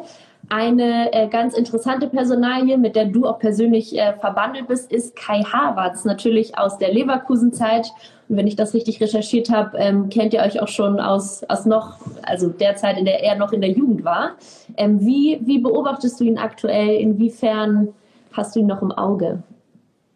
Eine 0.54 1.14
äh, 1.14 1.30
ganz 1.30 1.58
interessante 1.58 2.10
Personalie, 2.10 2.78
mit 2.78 2.98
der 2.98 3.06
du 3.06 3.26
auch 3.26 3.40
persönlich 3.40 3.98
äh, 3.98 4.12
verbandelt 4.20 4.68
bist, 4.68 4.92
ist 4.92 5.16
Kai 5.16 5.44
Havertz, 5.44 6.04
natürlich 6.04 6.58
aus 6.58 6.78
der 6.78 6.94
Leverkusen-Zeit. 6.94 7.90
Und 8.28 8.36
wenn 8.36 8.48
ich 8.48 8.58
das 8.58 8.74
richtig 8.74 9.00
recherchiert 9.00 9.50
habe, 9.50 9.78
ähm, 9.78 10.10
kennt 10.10 10.34
ihr 10.34 10.42
euch 10.42 10.62
auch 10.62 10.68
schon 10.68 11.00
aus, 11.00 11.46
aus 11.46 11.66
noch, 11.66 12.00
also 12.24 12.50
der 12.50 12.76
Zeit, 12.76 12.98
in 12.98 13.06
der 13.06 13.24
er 13.24 13.38
noch 13.38 13.54
in 13.54 13.62
der 13.62 13.70
Jugend 13.70 14.04
war. 14.04 14.32
Ähm, 14.76 15.00
wie, 15.00 15.40
wie 15.42 15.60
beobachtest 15.60 16.20
du 16.20 16.26
ihn 16.26 16.38
aktuell? 16.38 17.00
Inwiefern 17.00 17.88
hast 18.34 18.54
du 18.54 18.60
ihn 18.60 18.68
noch 18.68 18.82
im 18.82 18.92
Auge? 18.92 19.44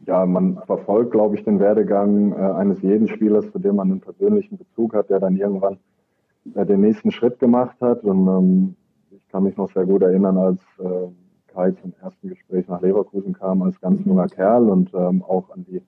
Ja, 0.06 0.26
man 0.26 0.58
verfolgt, 0.65 1.12
glaube 1.12 1.38
ich, 1.38 1.45
den 1.45 1.62
Werdegang 1.62 2.34
äh, 2.34 2.36
eines 2.36 2.82
jeden 2.82 3.08
Spielers, 3.08 3.50
zu 3.54 3.60
dem 3.60 3.78
man 3.78 3.89
einen 3.89 4.02
persönlichen 4.02 4.58
Bezug 4.58 4.95
hat, 4.95 5.10
der 5.10 5.21
dann 5.21 5.38
irgendwann 5.38 5.78
äh, 6.56 6.65
den 6.65 6.82
nächsten 6.82 7.12
Schritt 7.12 7.39
gemacht 7.39 7.78
hat. 7.80 8.04
Und 8.04 8.28
ähm, 8.28 8.76
kann 9.36 9.43
mich 9.43 9.58
noch 9.58 9.69
sehr 9.74 9.86
gut 9.86 10.02
erinnern, 10.02 10.38
als 10.38 10.62
äh, 10.80 11.10
Kai 11.54 11.71
zum 11.71 11.93
ersten 12.02 12.30
Gespräch 12.30 12.69
nach 12.69 12.82
Leverkusen 12.82 13.34
kam 13.34 13.63
als 13.63 13.82
ganz 13.82 14.00
junger 14.06 14.28
Kerl 14.28 14.69
und 14.69 14.93
ähm, 14.93 15.21
auch 15.24 15.50
an 15.50 15.65
die 15.67 15.82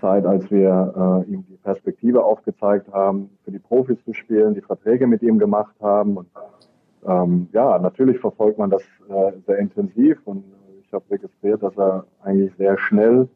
Zeit, 0.00 0.24
als 0.24 0.50
wir 0.50 1.26
äh, 1.28 1.30
ihm 1.30 1.44
die 1.46 1.58
Perspektive 1.58 2.24
aufgezeigt 2.24 2.90
haben, 2.90 3.28
für 3.44 3.50
die 3.50 3.58
Profis 3.58 4.02
zu 4.02 4.14
spielen, 4.14 4.54
die 4.54 4.62
Verträge 4.62 5.06
mit 5.06 5.20
ihm 5.20 5.38
gemacht 5.38 5.74
haben. 5.78 6.16
Und 6.16 6.28
ähm, 7.06 7.48
ja, 7.52 7.78
natürlich 7.78 8.18
verfolgt 8.18 8.56
man 8.56 8.70
das 8.70 8.82
äh, 9.10 9.32
sehr 9.46 9.58
intensiv 9.58 10.18
und 10.24 10.44
ich 10.80 10.90
habe 10.94 11.04
registriert, 11.10 11.62
dass 11.62 11.76
er 11.76 12.06
eigentlich 12.22 12.54
sehr 12.56 12.78
schnell 12.78 13.28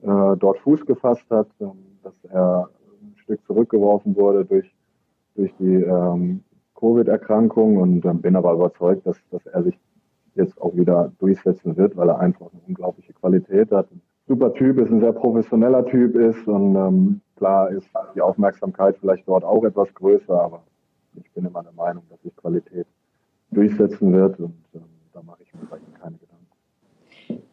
äh, 0.00 0.36
dort 0.38 0.58
Fuß 0.60 0.86
gefasst 0.86 1.26
hat, 1.28 1.48
ähm, 1.60 1.72
dass 2.02 2.14
er 2.30 2.70
ein 3.02 3.14
Stück 3.18 3.44
zurückgeworfen 3.44 4.16
wurde 4.16 4.46
durch, 4.46 4.74
durch 5.34 5.52
die 5.58 5.74
ähm, 5.82 6.42
Covid-Erkrankung 6.82 7.76
und 7.76 8.22
bin 8.22 8.34
aber 8.34 8.52
überzeugt, 8.52 9.06
dass, 9.06 9.16
dass 9.30 9.46
er 9.46 9.62
sich 9.62 9.78
jetzt 10.34 10.60
auch 10.60 10.74
wieder 10.74 11.12
durchsetzen 11.20 11.76
wird, 11.76 11.96
weil 11.96 12.08
er 12.08 12.18
einfach 12.18 12.50
eine 12.52 12.60
unglaubliche 12.66 13.12
Qualität 13.12 13.70
hat. 13.70 13.90
Ein 13.92 14.02
super 14.26 14.52
Typ 14.54 14.78
ist, 14.78 14.90
ein 14.90 15.00
sehr 15.00 15.12
professioneller 15.12 15.86
Typ 15.86 16.16
ist 16.16 16.46
und 16.48 16.74
ähm, 16.74 17.20
klar 17.36 17.70
ist 17.70 17.88
die 18.16 18.20
Aufmerksamkeit 18.20 18.96
vielleicht 18.98 19.28
dort 19.28 19.44
auch 19.44 19.62
etwas 19.62 19.94
größer, 19.94 20.40
aber 20.40 20.64
ich 21.14 21.30
bin 21.32 21.44
immer 21.44 21.62
der 21.62 21.72
Meinung, 21.72 22.02
dass 22.10 22.20
sich 22.22 22.34
Qualität 22.34 22.86
durchsetzen 23.52 24.12
wird 24.12 24.40
und 24.40 24.54
ähm, 24.74 24.82
da 25.12 25.22
mache 25.22 25.42
ich 25.42 25.54
mir 25.54 25.66
bei 25.70 25.76
ihm 25.76 25.94
keine 26.00 26.16
Gedanken. 26.16 26.31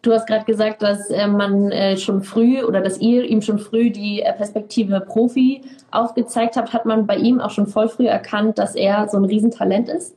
Du 0.01 0.11
hast 0.11 0.27
gerade 0.27 0.45
gesagt, 0.45 0.81
dass 0.81 1.09
äh, 1.09 1.27
man 1.27 1.71
äh, 1.71 1.97
schon 1.97 2.21
früh 2.21 2.63
oder 2.63 2.81
dass 2.81 2.99
ihr 2.99 3.23
ihm 3.23 3.41
schon 3.41 3.59
früh 3.59 3.91
die 3.91 4.21
äh, 4.21 4.33
Perspektive 4.33 5.01
Profi 5.01 5.61
aufgezeigt 5.91 6.55
habt. 6.55 6.73
Hat 6.73 6.85
man 6.85 7.07
bei 7.07 7.15
ihm 7.15 7.39
auch 7.39 7.49
schon 7.49 7.67
voll 7.67 7.89
früh 7.89 8.07
erkannt, 8.07 8.57
dass 8.57 8.75
er 8.75 9.07
so 9.07 9.17
ein 9.17 9.25
Riesentalent 9.25 9.89
ist? 9.89 10.15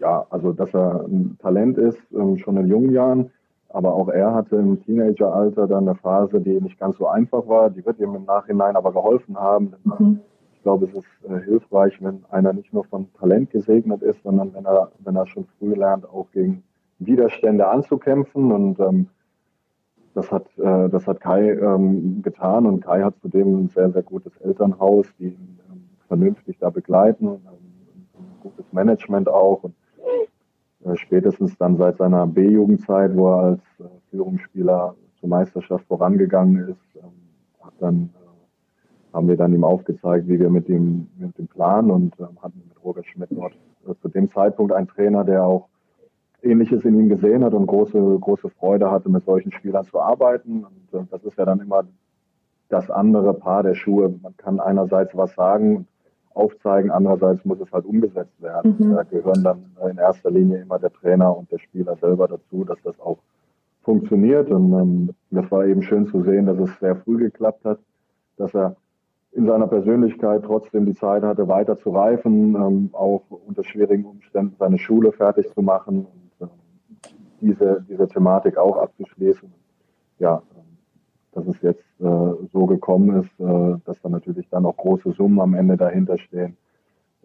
Ja, 0.00 0.26
also 0.30 0.52
dass 0.52 0.72
er 0.74 1.04
ein 1.06 1.36
Talent 1.40 1.78
ist, 1.78 1.98
ähm, 2.14 2.38
schon 2.38 2.56
in 2.56 2.68
jungen 2.68 2.92
Jahren. 2.92 3.30
Aber 3.70 3.94
auch 3.94 4.08
er 4.08 4.32
hatte 4.32 4.56
im 4.56 4.82
Teenageralter 4.84 5.66
dann 5.66 5.88
eine 5.88 5.96
Phase, 5.96 6.40
die 6.40 6.60
nicht 6.60 6.78
ganz 6.78 6.96
so 6.96 7.08
einfach 7.08 7.46
war. 7.46 7.68
Die 7.68 7.84
wird 7.84 7.98
ihm 7.98 8.14
im 8.14 8.24
Nachhinein 8.24 8.76
aber 8.76 8.92
geholfen 8.92 9.36
haben. 9.36 9.74
Mhm. 9.84 10.20
Ich 10.54 10.62
glaube, 10.62 10.86
es 10.86 10.94
ist 10.94 11.44
hilfreich, 11.44 11.96
wenn 12.00 12.24
einer 12.30 12.52
nicht 12.52 12.72
nur 12.72 12.84
von 12.84 13.12
Talent 13.14 13.50
gesegnet 13.50 14.02
ist, 14.02 14.22
sondern 14.22 14.54
wenn 14.54 14.64
er, 14.64 14.90
wenn 15.00 15.14
er 15.14 15.26
schon 15.26 15.46
früh 15.58 15.74
lernt, 15.74 16.08
auch 16.08 16.26
gegen 16.32 16.62
Widerstände 16.98 17.68
anzukämpfen 17.68 18.52
und 18.52 18.80
ähm, 18.80 19.08
das 20.14 20.32
hat, 20.32 20.46
äh, 20.58 20.88
das 20.88 21.06
hat 21.06 21.20
Kai 21.20 21.50
ähm, 21.50 22.22
getan 22.22 22.66
und 22.66 22.80
Kai 22.80 23.02
hat 23.02 23.14
zudem 23.20 23.64
ein 23.64 23.68
sehr, 23.68 23.90
sehr 23.90 24.02
gutes 24.02 24.34
Elternhaus, 24.38 25.06
die 25.18 25.28
ihn 25.28 25.58
ähm, 25.70 25.84
vernünftig 26.08 26.56
da 26.58 26.70
begleiten, 26.70 27.26
ähm, 27.26 27.38
ein 28.14 28.40
gutes 28.40 28.72
Management 28.72 29.28
auch 29.28 29.64
und 29.64 29.74
äh, 30.84 30.96
spätestens 30.96 31.56
dann 31.58 31.76
seit 31.76 31.98
seiner 31.98 32.26
B-Jugendzeit, 32.26 33.14
wo 33.14 33.28
er 33.28 33.38
als 33.38 33.60
äh, 33.78 33.84
Führungsspieler 34.10 34.94
zur 35.20 35.28
Meisterschaft 35.28 35.84
vorangegangen 35.86 36.68
ist, 36.68 37.02
ähm, 37.02 37.12
dann, 37.78 38.10
äh, 38.14 39.14
haben 39.14 39.28
wir 39.28 39.36
dann 39.36 39.52
ihm 39.52 39.64
aufgezeigt, 39.64 40.28
wie 40.28 40.38
wir 40.38 40.48
mit 40.50 40.68
dem, 40.68 41.08
mit 41.18 41.36
dem 41.36 41.48
Plan 41.48 41.90
und 41.90 42.18
ähm, 42.20 42.38
hatten 42.42 42.62
mit 42.68 42.84
Roger 42.84 43.04
Schmidt 43.04 43.30
dort 43.32 43.52
äh, 43.86 43.94
zu 44.00 44.08
dem 44.08 44.30
Zeitpunkt 44.30 44.72
einen 44.72 44.88
Trainer, 44.88 45.24
der 45.24 45.44
auch 45.44 45.68
Ähnliches 46.42 46.84
in 46.84 46.98
ihm 46.98 47.08
gesehen 47.08 47.44
hat 47.44 47.54
und 47.54 47.66
große, 47.66 48.18
große 48.20 48.50
Freude 48.50 48.90
hatte, 48.90 49.08
mit 49.08 49.24
solchen 49.24 49.52
Spielern 49.52 49.84
zu 49.84 50.00
arbeiten. 50.00 50.64
Und 50.64 51.00
äh, 51.00 51.04
das 51.10 51.24
ist 51.24 51.36
ja 51.38 51.44
dann 51.44 51.60
immer 51.60 51.84
das 52.68 52.90
andere 52.90 53.34
Paar 53.34 53.62
der 53.62 53.74
Schuhe. 53.74 54.14
Man 54.22 54.36
kann 54.36 54.60
einerseits 54.60 55.16
was 55.16 55.34
sagen, 55.34 55.86
aufzeigen, 56.34 56.90
andererseits 56.90 57.44
muss 57.44 57.60
es 57.60 57.72
halt 57.72 57.86
umgesetzt 57.86 58.40
werden. 58.42 58.76
Mhm. 58.78 58.94
Da 58.94 59.02
gehören 59.04 59.42
dann 59.42 59.64
in 59.90 59.96
erster 59.96 60.30
Linie 60.30 60.58
immer 60.58 60.78
der 60.78 60.92
Trainer 60.92 61.36
und 61.36 61.50
der 61.50 61.58
Spieler 61.58 61.96
selber 61.96 62.28
dazu, 62.28 62.64
dass 62.64 62.80
das 62.82 62.98
auch 63.00 63.18
funktioniert. 63.82 64.50
Und 64.50 64.72
ähm, 64.72 65.10
das 65.30 65.50
war 65.50 65.64
eben 65.64 65.82
schön 65.82 66.06
zu 66.06 66.22
sehen, 66.22 66.46
dass 66.46 66.58
es 66.58 66.70
sehr 66.78 66.96
früh 66.96 67.16
geklappt 67.16 67.64
hat, 67.64 67.78
dass 68.36 68.54
er 68.54 68.76
in 69.32 69.46
seiner 69.46 69.66
Persönlichkeit 69.66 70.42
trotzdem 70.44 70.86
die 70.86 70.94
Zeit 70.94 71.22
hatte, 71.22 71.48
weiter 71.48 71.76
zu 71.76 71.90
reifen, 71.90 72.54
ähm, 72.54 72.90
auch 72.92 73.22
unter 73.46 73.64
schwierigen 73.64 74.04
Umständen 74.04 74.56
seine 74.58 74.78
Schule 74.78 75.12
fertig 75.12 75.48
zu 75.54 75.62
machen 75.62 76.06
diese, 77.46 77.84
diese 77.88 78.08
Thematik 78.08 78.56
auch 78.58 78.76
abzuschließen. 78.76 79.52
Ja, 80.18 80.42
dass 81.32 81.46
es 81.46 81.60
jetzt 81.60 81.84
äh, 82.00 82.46
so 82.52 82.66
gekommen 82.66 83.22
ist, 83.22 83.40
äh, 83.40 83.78
dass 83.84 84.00
da 84.00 84.08
natürlich 84.08 84.48
dann 84.48 84.64
auch 84.64 84.76
große 84.76 85.12
Summen 85.12 85.38
am 85.40 85.54
Ende 85.54 85.76
dahinter 85.76 86.16
stehen. 86.18 86.56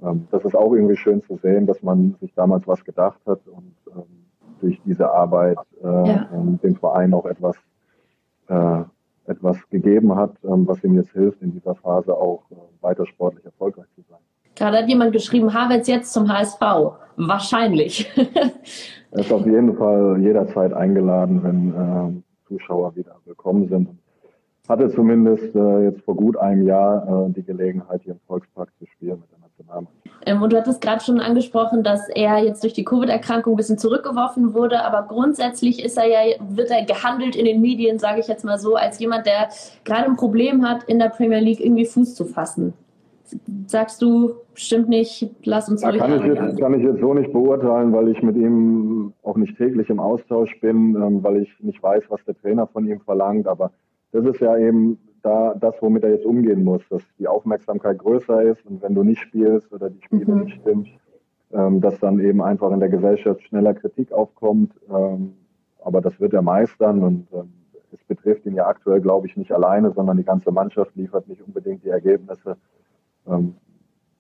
Ähm, 0.01 0.27
das 0.31 0.43
ist 0.43 0.55
auch 0.55 0.73
irgendwie 0.73 0.97
schön 0.97 1.21
zu 1.21 1.37
sehen, 1.37 1.65
dass 1.65 1.81
man 1.81 2.15
sich 2.19 2.33
damals 2.33 2.67
was 2.67 2.83
gedacht 2.83 3.21
hat 3.25 3.39
und 3.47 3.73
ähm, 3.95 4.25
durch 4.59 4.81
diese 4.85 5.11
Arbeit 5.11 5.57
äh, 5.81 5.87
ja. 5.87 6.29
Ähm, 6.33 6.59
dem 6.61 6.75
Verein 6.75 7.13
auch 7.13 7.25
etwas, 7.25 7.55
äh, 8.47 8.83
etwas 9.25 9.57
gegeben 9.69 10.15
hat, 10.15 10.33
ähm, 10.43 10.67
was 10.67 10.83
ihm 10.83 10.95
jetzt 10.95 11.11
hilft, 11.11 11.41
in 11.41 11.53
dieser 11.53 11.75
Phase 11.75 12.13
auch 12.13 12.43
äh, 12.51 12.55
weiter 12.81 13.05
sportlich 13.05 13.45
erfolgreich 13.45 13.87
zu 13.95 14.01
sein. 14.09 14.19
Gerade 14.61 14.77
hat 14.77 14.87
jemand 14.87 15.11
geschrieben, 15.11 15.55
Havertz 15.55 15.87
jetzt 15.87 16.13
zum 16.13 16.31
HSV. 16.31 16.61
Wahrscheinlich. 17.17 18.07
er 19.11 19.19
ist 19.19 19.33
auf 19.33 19.43
jeden 19.43 19.75
Fall 19.75 20.19
jederzeit 20.21 20.71
eingeladen, 20.71 21.41
wenn 21.41 21.73
äh, 21.73 22.47
Zuschauer 22.47 22.95
wieder 22.95 23.15
willkommen 23.25 23.67
sind. 23.69 23.89
Hatte 24.69 24.91
zumindest 24.91 25.55
äh, 25.55 25.85
jetzt 25.85 26.03
vor 26.03 26.15
gut 26.15 26.37
einem 26.37 26.67
Jahr 26.67 27.25
äh, 27.25 27.33
die 27.33 27.41
Gelegenheit, 27.41 28.03
hier 28.03 28.13
im 28.13 28.19
Volkspark 28.27 28.69
zu 28.77 28.85
spielen 28.85 29.19
mit 29.21 29.31
der 29.31 29.39
Nationalmannschaft. 29.39 30.27
Ähm, 30.27 30.43
und 30.43 30.53
du 30.53 30.57
hattest 30.57 30.79
gerade 30.79 31.03
schon 31.03 31.19
angesprochen, 31.19 31.81
dass 31.81 32.07
er 32.09 32.37
jetzt 32.37 32.61
durch 32.61 32.73
die 32.73 32.85
Covid-Erkrankung 32.85 33.53
ein 33.53 33.57
bisschen 33.57 33.79
zurückgeworfen 33.79 34.53
wurde, 34.53 34.85
aber 34.85 35.07
grundsätzlich 35.07 35.83
ist 35.83 35.97
er 35.97 36.05
ja, 36.05 36.35
wird 36.49 36.69
er 36.69 36.85
gehandelt 36.85 37.35
in 37.35 37.45
den 37.45 37.61
Medien, 37.61 37.97
sage 37.97 38.19
ich 38.19 38.27
jetzt 38.27 38.45
mal 38.45 38.59
so, 38.59 38.75
als 38.75 38.99
jemand, 38.99 39.25
der 39.25 39.49
gerade 39.85 40.05
ein 40.05 40.17
Problem 40.17 40.69
hat, 40.69 40.83
in 40.83 40.99
der 40.99 41.09
Premier 41.09 41.39
League 41.39 41.61
irgendwie 41.61 41.87
Fuß 41.87 42.13
zu 42.13 42.25
fassen. 42.25 42.75
Sagst 43.67 44.01
du, 44.01 44.33
stimmt 44.53 44.89
nicht, 44.89 45.29
lass 45.43 45.69
uns 45.69 45.85
ruhig 45.85 45.97
kann 45.97 46.13
ich, 46.13 46.23
jetzt, 46.23 46.59
kann 46.59 46.73
ich 46.73 46.83
jetzt 46.83 46.99
so 46.99 47.13
nicht 47.13 47.31
beurteilen, 47.31 47.93
weil 47.93 48.09
ich 48.09 48.21
mit 48.21 48.35
ihm 48.35 49.13
auch 49.23 49.37
nicht 49.37 49.57
täglich 49.57 49.89
im 49.89 49.99
Austausch 49.99 50.59
bin, 50.59 50.95
ähm, 50.95 51.23
weil 51.23 51.37
ich 51.37 51.49
nicht 51.59 51.81
weiß, 51.81 52.03
was 52.09 52.23
der 52.25 52.35
Trainer 52.35 52.67
von 52.67 52.87
ihm 52.87 52.99
verlangt, 53.01 53.47
aber 53.47 53.71
das 54.11 54.25
ist 54.25 54.41
ja 54.41 54.57
eben 54.57 54.97
da 55.21 55.53
das, 55.53 55.75
womit 55.81 56.03
er 56.03 56.11
jetzt 56.11 56.25
umgehen 56.25 56.63
muss, 56.63 56.81
dass 56.89 57.03
die 57.19 57.27
Aufmerksamkeit 57.27 57.99
größer 57.99 58.41
ist 58.43 58.65
und 58.65 58.81
wenn 58.81 58.95
du 58.95 59.03
nicht 59.03 59.21
spielst 59.21 59.71
oder 59.71 59.89
die 59.89 60.01
Spiele 60.01 60.33
mhm. 60.33 60.43
nicht 60.43 60.59
stimmt, 60.61 60.87
ähm, 61.53 61.81
dass 61.81 61.99
dann 61.99 62.19
eben 62.19 62.41
einfach 62.41 62.71
in 62.71 62.79
der 62.79 62.89
Gesellschaft 62.89 63.41
schneller 63.43 63.73
Kritik 63.73 64.11
aufkommt. 64.11 64.73
Ähm, 64.89 65.33
aber 65.83 66.01
das 66.01 66.19
wird 66.19 66.33
er 66.33 66.43
meistern 66.43 67.01
und 67.03 67.27
es 67.91 68.03
betrifft 68.03 68.45
ihn 68.45 68.55
ja 68.55 68.67
aktuell, 68.67 69.01
glaube 69.01 69.27
ich, 69.27 69.37
nicht 69.37 69.51
alleine, 69.51 69.91
sondern 69.91 70.17
die 70.17 70.23
ganze 70.23 70.51
Mannschaft 70.51 70.95
liefert 70.95 71.27
nicht 71.27 71.41
unbedingt 71.41 71.83
die 71.83 71.89
Ergebnisse. 71.89 72.57
Ähm, 73.27 73.55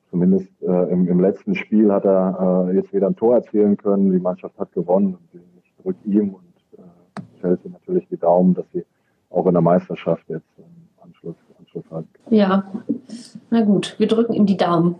zumindest 0.09 0.49
äh, 0.61 0.91
im, 0.91 1.07
im, 1.07 1.19
letzten 1.19 1.55
Spiel 1.55 1.91
hat 1.91 2.05
er 2.05 2.67
äh, 2.69 2.75
jetzt 2.75 2.93
wieder 2.93 3.07
ein 3.07 3.15
Tor 3.15 3.35
erzielen 3.35 3.77
können. 3.77 4.11
Die 4.11 4.19
Mannschaft 4.19 4.57
hat 4.59 4.71
gewonnen 4.73 5.15
und 5.15 5.41
ich 5.63 5.73
drücke 5.83 6.07
ihm 6.07 6.33
und 6.33 6.77
äh, 6.77 7.39
Chelsea 7.39 7.71
natürlich 7.71 8.07
die 8.09 8.17
Daumen, 8.17 8.53
dass 8.53 8.65
sie 8.73 8.85
auch 9.29 9.45
in 9.47 9.53
der 9.53 9.61
Meisterschaft 9.61 10.23
jetzt 10.27 10.45
Anschluss, 11.01 11.35
Anschluss 11.57 11.85
hat. 11.89 12.05
Ja, 12.29 12.63
na 13.49 13.61
gut, 13.61 13.95
wir 13.97 14.07
drücken 14.07 14.33
ihm 14.33 14.45
die 14.45 14.57
Daumen. 14.57 14.95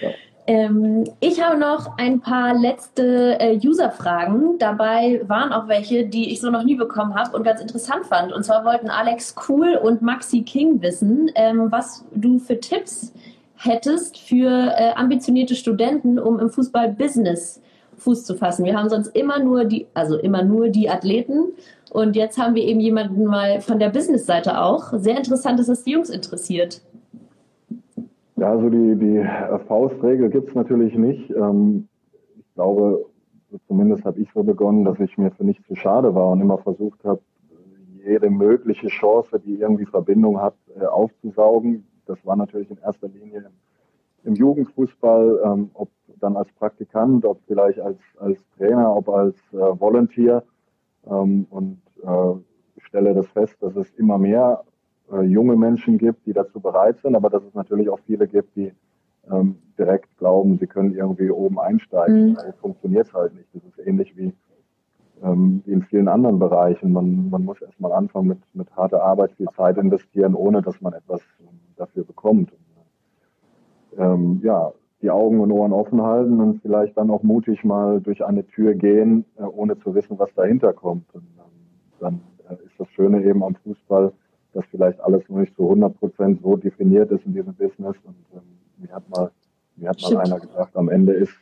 Ja. 0.00 0.10
Ähm, 0.46 1.04
ich 1.20 1.42
habe 1.42 1.58
noch 1.58 1.96
ein 1.96 2.20
paar 2.20 2.52
letzte 2.54 3.40
äh, 3.40 3.58
User-Fragen. 3.64 4.58
Dabei 4.58 5.22
waren 5.26 5.52
auch 5.52 5.68
welche, 5.68 6.06
die 6.06 6.32
ich 6.32 6.40
so 6.40 6.50
noch 6.50 6.64
nie 6.64 6.74
bekommen 6.74 7.14
habe 7.14 7.34
und 7.34 7.44
ganz 7.44 7.62
interessant 7.62 8.04
fand. 8.06 8.32
Und 8.32 8.44
zwar 8.44 8.64
wollten 8.64 8.90
Alex 8.90 9.34
Kuhl 9.34 9.76
und 9.76 10.02
Maxi 10.02 10.42
King 10.42 10.82
wissen, 10.82 11.30
ähm, 11.34 11.68
was 11.70 12.04
du 12.14 12.38
für 12.38 12.60
Tipps 12.60 13.14
hättest 13.56 14.18
für 14.18 14.72
äh, 14.76 14.92
ambitionierte 14.94 15.54
Studenten, 15.54 16.18
um 16.18 16.38
im 16.38 16.50
Fußball-Business 16.50 17.62
Fuß 17.96 18.24
zu 18.24 18.34
fassen. 18.34 18.64
Wir 18.64 18.76
haben 18.76 18.88
sonst 18.88 19.08
immer 19.08 19.38
nur 19.38 19.64
die, 19.64 19.86
also 19.94 20.18
immer 20.18 20.42
nur 20.42 20.68
die 20.68 20.90
Athleten 20.90 21.52
und 21.92 22.16
jetzt 22.16 22.38
haben 22.38 22.56
wir 22.56 22.64
eben 22.64 22.80
jemanden 22.80 23.24
mal 23.24 23.60
von 23.60 23.78
der 23.78 23.88
Business-Seite 23.88 24.60
auch. 24.60 24.92
Sehr 24.94 25.16
interessant, 25.16 25.60
dass 25.60 25.68
das 25.68 25.84
die 25.84 25.92
Jungs 25.92 26.10
interessiert. 26.10 26.82
Ja, 28.36 28.50
also 28.50 28.68
die, 28.68 28.96
die 28.96 29.24
Faustregel 29.68 30.28
gibt 30.28 30.48
es 30.48 30.54
natürlich 30.56 30.96
nicht. 30.96 31.30
Ähm, 31.30 31.86
ich 32.36 32.54
glaube, 32.54 33.06
zumindest 33.68 34.04
habe 34.04 34.18
ich 34.18 34.28
so 34.34 34.42
begonnen, 34.42 34.84
dass 34.84 34.98
ich 34.98 35.16
mir 35.16 35.30
für 35.30 35.44
nichts 35.44 35.66
zu 35.68 35.76
schade 35.76 36.14
war 36.14 36.30
und 36.30 36.40
immer 36.40 36.58
versucht 36.58 37.04
habe, 37.04 37.20
jede 38.04 38.28
mögliche 38.28 38.88
Chance, 38.88 39.40
die 39.40 39.60
irgendwie 39.60 39.86
Verbindung 39.86 40.40
hat, 40.40 40.56
äh, 40.78 40.84
aufzusaugen. 40.84 41.86
Das 42.06 42.24
war 42.24 42.36
natürlich 42.36 42.70
in 42.70 42.78
erster 42.78 43.08
Linie 43.08 43.50
im 44.24 44.34
Jugendfußball, 44.34 45.40
ähm, 45.44 45.70
ob 45.74 45.90
dann 46.20 46.36
als 46.36 46.50
Praktikant, 46.52 47.24
ob 47.24 47.40
vielleicht 47.46 47.80
als, 47.80 47.98
als 48.18 48.38
Trainer, 48.56 48.94
ob 48.94 49.08
als 49.08 49.36
äh, 49.52 49.56
Volunteer. 49.56 50.42
Ähm, 51.06 51.46
und 51.50 51.80
äh, 52.02 52.38
stelle 52.78 53.14
das 53.14 53.26
fest, 53.28 53.56
dass 53.60 53.76
es 53.76 53.90
immer 53.96 54.18
mehr 54.18 54.62
äh, 55.12 55.22
junge 55.22 55.56
Menschen 55.56 55.98
gibt, 55.98 56.26
die 56.26 56.32
dazu 56.32 56.60
bereit 56.60 56.98
sind, 57.00 57.14
aber 57.16 57.28
dass 57.28 57.44
es 57.44 57.54
natürlich 57.54 57.88
auch 57.90 57.98
viele 58.06 58.26
gibt, 58.26 58.56
die 58.56 58.72
ähm, 59.30 59.56
direkt 59.78 60.16
glauben, 60.18 60.58
sie 60.58 60.66
können 60.66 60.94
irgendwie 60.94 61.30
oben 61.30 61.58
einsteigen. 61.58 62.30
Mhm. 62.30 62.36
So 62.36 62.52
funktioniert 62.60 63.06
es 63.06 63.14
halt 63.14 63.34
nicht. 63.34 63.48
Das 63.52 63.64
ist 63.64 63.86
ähnlich 63.86 64.16
wie, 64.16 64.32
ähm, 65.22 65.62
wie 65.64 65.72
in 65.72 65.82
vielen 65.82 66.08
anderen 66.08 66.38
Bereichen. 66.38 66.92
Man, 66.92 67.30
man 67.30 67.44
muss 67.44 67.60
erstmal 67.60 67.92
anfangen 67.92 68.28
mit, 68.28 68.38
mit 68.52 68.74
harter 68.76 69.02
Arbeit, 69.02 69.32
viel 69.32 69.48
Zeit 69.48 69.76
investieren, 69.76 70.34
ohne 70.34 70.62
dass 70.62 70.80
man 70.80 70.92
etwas 70.92 71.20
ähm, 71.40 71.58
dafür 71.76 72.04
bekommt. 72.04 72.52
Und, 72.52 73.98
ähm, 73.98 74.40
ja, 74.42 74.72
die 75.02 75.10
Augen 75.10 75.40
und 75.40 75.52
Ohren 75.52 75.72
offen 75.72 76.02
halten 76.02 76.40
und 76.40 76.62
vielleicht 76.62 76.96
dann 76.96 77.10
auch 77.10 77.22
mutig 77.22 77.62
mal 77.62 78.00
durch 78.00 78.24
eine 78.24 78.46
Tür 78.46 78.74
gehen, 78.74 79.24
äh, 79.36 79.42
ohne 79.42 79.78
zu 79.78 79.94
wissen, 79.94 80.18
was 80.18 80.32
dahinter 80.34 80.72
kommt. 80.72 81.14
Und 81.14 81.26
dann 82.00 82.20
äh, 82.48 82.54
ist 82.64 82.78
das 82.78 82.88
Schöne 82.90 83.22
eben 83.22 83.44
am 83.44 83.54
Fußball, 83.56 84.12
dass 84.54 84.64
vielleicht 84.70 85.00
alles 85.00 85.28
noch 85.28 85.38
nicht 85.38 85.54
zu 85.56 85.64
100 85.64 85.98
Prozent 85.98 86.40
so 86.42 86.56
definiert 86.56 87.10
ist 87.10 87.26
in 87.26 87.34
diesem 87.34 87.54
Business. 87.54 87.96
Und 88.04 88.16
ähm, 88.32 88.40
mir 88.78 88.94
hat 88.94 89.08
mal, 89.10 89.30
mir 89.76 89.90
hat 89.90 90.00
mal 90.02 90.16
einer 90.18 90.40
gesagt, 90.40 90.74
am 90.76 90.88
Ende 90.88 91.12
ist 91.12 91.34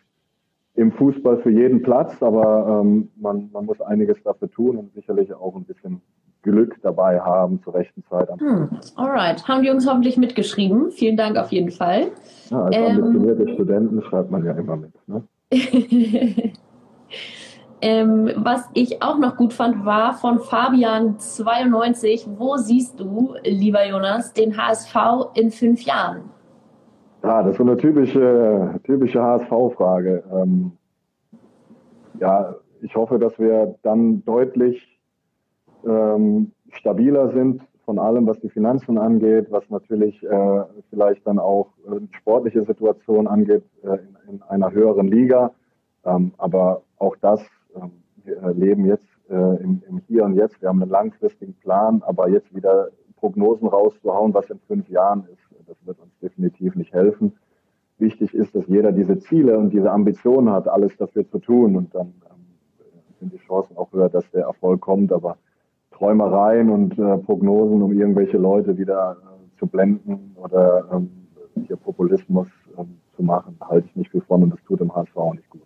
im 0.74 0.90
Fußball 0.92 1.38
für 1.42 1.50
jeden 1.50 1.82
Platz, 1.82 2.22
aber 2.22 2.80
ähm, 2.82 3.10
man, 3.16 3.50
man 3.52 3.66
muss 3.66 3.80
einiges 3.80 4.22
dafür 4.24 4.50
tun 4.50 4.76
und 4.76 4.92
sicherlich 4.94 5.32
auch 5.32 5.54
ein 5.54 5.64
bisschen 5.64 6.00
Glück 6.42 6.76
dabei 6.82 7.20
haben 7.20 7.62
zur 7.62 7.74
rechten 7.74 8.02
Zeit. 8.04 8.28
Hm, 8.38 8.68
alright, 8.96 9.46
haben 9.46 9.62
die 9.62 9.68
Jungs 9.68 9.88
hoffentlich 9.88 10.16
mitgeschrieben. 10.16 10.90
Vielen 10.90 11.16
Dank 11.16 11.36
auf 11.36 11.52
jeden 11.52 11.70
Fall. 11.70 12.08
Ja, 12.50 12.64
als 12.64 12.76
ähm, 12.76 12.86
ambitionierte 12.96 13.48
Studenten 13.54 14.02
schreibt 14.02 14.30
man 14.30 14.44
ja 14.44 14.52
immer 14.52 14.76
mit. 14.76 14.92
Ne? 15.06 15.22
ähm, 17.80 18.30
was 18.36 18.68
ich 18.74 19.02
auch 19.02 19.18
noch 19.18 19.36
gut 19.36 19.52
fand, 19.52 19.84
war 19.84 20.14
von 20.14 20.38
Fabian92. 20.38 22.26
Wo 22.36 22.56
siehst 22.56 22.98
du, 22.98 23.34
lieber 23.44 23.86
Jonas, 23.86 24.32
den 24.32 24.56
HSV 24.56 24.96
in 25.34 25.50
fünf 25.50 25.82
Jahren? 25.82 26.22
Ja, 27.22 27.42
das 27.42 27.52
ist 27.52 27.58
so 27.58 27.62
eine 27.62 27.76
typische, 27.76 28.80
typische 28.84 29.22
HSV-Frage. 29.22 30.24
Ähm, 30.34 30.72
ja, 32.18 32.56
ich 32.80 32.96
hoffe, 32.96 33.18
dass 33.18 33.38
wir 33.38 33.76
dann 33.82 34.24
deutlich 34.24 34.91
ähm, 35.86 36.52
stabiler 36.70 37.30
sind 37.32 37.62
von 37.84 37.98
allem, 37.98 38.26
was 38.26 38.38
die 38.40 38.48
Finanzen 38.48 38.98
angeht, 38.98 39.48
was 39.50 39.68
natürlich 39.70 40.22
äh, 40.22 40.62
vielleicht 40.90 41.26
dann 41.26 41.38
auch 41.38 41.68
äh, 41.86 42.00
sportliche 42.18 42.62
Situation 42.62 43.26
angeht 43.26 43.64
äh, 43.82 43.98
in, 44.28 44.34
in, 44.34 44.42
einer 44.42 44.70
höheren 44.72 45.08
Liga. 45.08 45.52
Ähm, 46.04 46.32
aber 46.38 46.82
auch 46.98 47.16
das, 47.20 47.40
ähm, 47.74 47.90
wir 48.24 48.52
leben 48.54 48.86
jetzt 48.86 49.08
äh, 49.28 49.34
im, 49.34 49.82
im, 49.88 50.00
Hier 50.06 50.24
und 50.24 50.34
Jetzt. 50.34 50.60
Wir 50.62 50.68
haben 50.68 50.80
einen 50.80 50.90
langfristigen 50.90 51.54
Plan, 51.54 52.02
aber 52.06 52.28
jetzt 52.28 52.54
wieder 52.54 52.88
Prognosen 53.16 53.68
rauszuhauen, 53.68 54.34
was 54.34 54.50
in 54.50 54.58
fünf 54.66 54.88
Jahren 54.88 55.26
ist, 55.32 55.42
das 55.66 55.76
wird 55.86 55.98
uns 56.00 56.18
definitiv 56.20 56.74
nicht 56.74 56.92
helfen. 56.92 57.34
Wichtig 57.98 58.34
ist, 58.34 58.54
dass 58.54 58.66
jeder 58.66 58.92
diese 58.92 59.18
Ziele 59.18 59.58
und 59.58 59.70
diese 59.70 59.90
Ambitionen 59.90 60.50
hat, 60.50 60.66
alles 60.66 60.96
dafür 60.96 61.26
zu 61.28 61.38
tun 61.38 61.76
und 61.76 61.94
dann 61.94 62.08
ähm, 62.28 62.46
sind 63.20 63.32
die 63.32 63.38
Chancen 63.38 63.76
auch 63.76 63.92
höher, 63.92 64.08
dass 64.08 64.28
der 64.32 64.46
Erfolg 64.46 64.80
kommt. 64.80 65.12
Aber 65.12 65.36
Träumereien 65.92 66.70
und 66.70 66.98
äh, 66.98 67.18
Prognosen, 67.18 67.82
um 67.82 67.92
irgendwelche 67.92 68.38
Leute 68.38 68.76
wieder 68.76 69.16
äh, 69.20 69.58
zu 69.58 69.66
blenden 69.66 70.34
oder 70.42 70.84
ähm, 70.92 71.10
hier 71.66 71.76
Populismus 71.76 72.48
ähm, 72.78 72.98
zu 73.16 73.22
machen, 73.22 73.56
halte 73.60 73.86
ich 73.88 73.96
nicht 73.96 74.10
viel 74.10 74.22
von 74.22 74.42
und 74.42 74.50
das 74.50 74.62
tut 74.66 74.80
dem 74.80 74.94
HSV 74.94 75.16
auch 75.16 75.34
nicht 75.34 75.48
gut. 75.50 75.62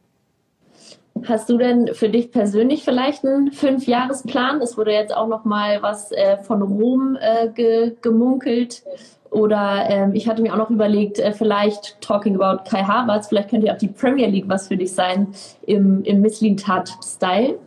Hast 1.24 1.48
du 1.48 1.56
denn 1.56 1.94
für 1.94 2.08
dich 2.08 2.30
persönlich 2.30 2.84
vielleicht 2.84 3.24
einen 3.24 3.50
Fünfjahresplan? 3.50 4.60
Es 4.60 4.76
wurde 4.76 4.92
jetzt 4.92 5.16
auch 5.16 5.28
noch 5.28 5.44
mal 5.44 5.82
was 5.82 6.12
äh, 6.12 6.36
von 6.38 6.60
Rom 6.60 7.16
äh, 7.18 7.48
ge 7.48 7.96
gemunkelt. 8.02 8.84
Oder 9.30 9.86
ähm, 9.88 10.14
ich 10.14 10.28
hatte 10.28 10.42
mir 10.42 10.52
auch 10.52 10.58
noch 10.58 10.70
überlegt, 10.70 11.18
äh, 11.18 11.32
vielleicht 11.32 12.00
talking 12.00 12.40
about 12.40 12.64
Kai 12.68 12.82
Havertz, 12.82 13.28
vielleicht 13.28 13.50
könnte 13.50 13.66
ja 13.66 13.74
auch 13.74 13.78
die 13.78 13.88
Premier 13.88 14.28
League 14.28 14.48
was 14.48 14.68
für 14.68 14.76
dich 14.76 14.92
sein 14.92 15.28
im, 15.66 16.02
im 16.04 16.20
Misslintat-Style. 16.20 17.58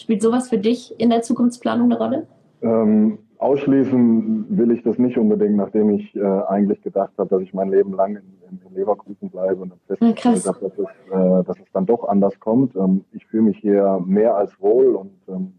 Spielt 0.00 0.22
sowas 0.22 0.48
für 0.48 0.56
dich 0.56 0.98
in 0.98 1.10
der 1.10 1.20
Zukunftsplanung 1.20 1.92
eine 1.92 1.98
Rolle? 1.98 2.26
Ähm, 2.62 3.18
ausschließen 3.36 4.46
will 4.48 4.70
ich 4.70 4.82
das 4.82 4.98
nicht 4.98 5.18
unbedingt, 5.18 5.56
nachdem 5.56 5.90
ich 5.90 6.16
äh, 6.16 6.22
eigentlich 6.22 6.80
gedacht 6.80 7.12
habe, 7.18 7.28
dass 7.28 7.42
ich 7.42 7.52
mein 7.52 7.70
Leben 7.70 7.92
lang 7.92 8.16
in, 8.16 8.22
in, 8.50 8.74
Leverkusen 8.74 9.28
bleibe 9.28 9.60
und 9.60 9.72
dann 9.72 9.80
festgestellt 9.86 10.46
habe, 10.46 10.60
dass 10.60 10.78
es, 10.78 11.12
äh, 11.12 11.44
dass 11.44 11.58
es 11.58 11.70
dann 11.72 11.84
doch 11.84 12.08
anders 12.08 12.40
kommt. 12.40 12.74
Ähm, 12.76 13.04
ich 13.12 13.26
fühle 13.26 13.42
mich 13.42 13.58
hier 13.58 14.02
mehr 14.06 14.36
als 14.36 14.58
wohl 14.60 14.94
und 14.94 15.12
ähm, 15.28 15.52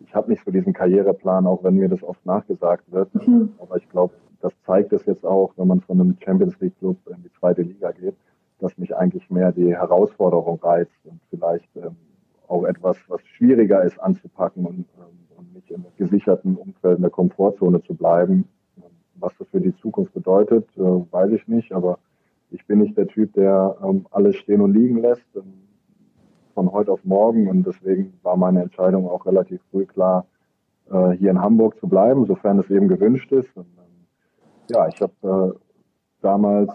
ich 0.00 0.14
habe 0.14 0.30
nicht 0.30 0.42
so 0.44 0.50
diesen 0.50 0.72
Karriereplan, 0.72 1.46
auch 1.46 1.62
wenn 1.64 1.74
mir 1.74 1.88
das 1.88 2.02
oft 2.02 2.24
nachgesagt 2.24 2.90
wird. 2.90 3.14
Mhm. 3.14 3.50
Aber 3.58 3.76
ich 3.76 3.88
glaube, 3.90 4.14
das 4.40 4.52
zeigt 4.64 4.92
es 4.94 5.04
jetzt 5.04 5.26
auch, 5.26 5.52
wenn 5.56 5.68
man 5.68 5.80
von 5.82 6.00
einem 6.00 6.16
Champions 6.24 6.58
League 6.60 6.78
Club 6.78 6.96
in 7.08 7.22
die 7.22 7.32
zweite 7.38 7.62
Liga 7.62 7.90
geht, 7.90 8.14
dass 8.60 8.78
mich 8.78 8.96
eigentlich 8.96 9.28
mehr 9.28 9.52
die 9.52 9.74
Herausforderung 9.74 10.60
reizt 10.62 10.92
und 11.04 11.20
vielleicht 11.30 11.68
ähm, 11.76 11.96
auch 12.48 12.64
etwas, 12.64 12.96
was 13.08 13.20
schwieriger 13.36 13.82
ist 13.82 13.98
anzupacken 14.00 14.66
und, 14.66 14.86
ähm, 14.98 15.18
und 15.36 15.54
nicht 15.54 15.70
im 15.70 15.84
gesicherten 15.96 16.56
Umfeld 16.56 16.96
in 16.96 17.02
der 17.02 17.10
Komfortzone 17.10 17.82
zu 17.82 17.94
bleiben. 17.94 18.48
Was 19.16 19.32
das 19.38 19.48
für 19.48 19.60
die 19.60 19.74
Zukunft 19.76 20.12
bedeutet, 20.12 20.66
äh, 20.76 20.80
weiß 20.80 21.32
ich 21.32 21.46
nicht, 21.48 21.72
aber 21.72 21.98
ich 22.50 22.66
bin 22.66 22.80
nicht 22.80 22.96
der 22.96 23.06
Typ, 23.06 23.32
der 23.34 23.76
ähm, 23.82 24.06
alles 24.10 24.36
stehen 24.36 24.60
und 24.60 24.74
liegen 24.74 24.98
lässt 24.98 25.26
ähm, 25.34 25.54
von 26.54 26.70
heute 26.70 26.92
auf 26.92 27.04
morgen 27.04 27.48
und 27.48 27.66
deswegen 27.66 28.14
war 28.22 28.36
meine 28.36 28.62
Entscheidung 28.62 29.08
auch 29.08 29.26
relativ 29.26 29.60
früh 29.70 29.86
klar, 29.86 30.26
äh, 30.90 31.10
hier 31.10 31.30
in 31.30 31.40
Hamburg 31.40 31.78
zu 31.78 31.88
bleiben, 31.88 32.26
sofern 32.26 32.58
es 32.58 32.70
eben 32.70 32.88
gewünscht 32.88 33.32
ist. 33.32 33.56
Und, 33.56 33.66
ja, 34.70 34.88
ich 34.88 35.00
habe 35.00 35.54
äh, 35.54 35.58
damals 36.22 36.72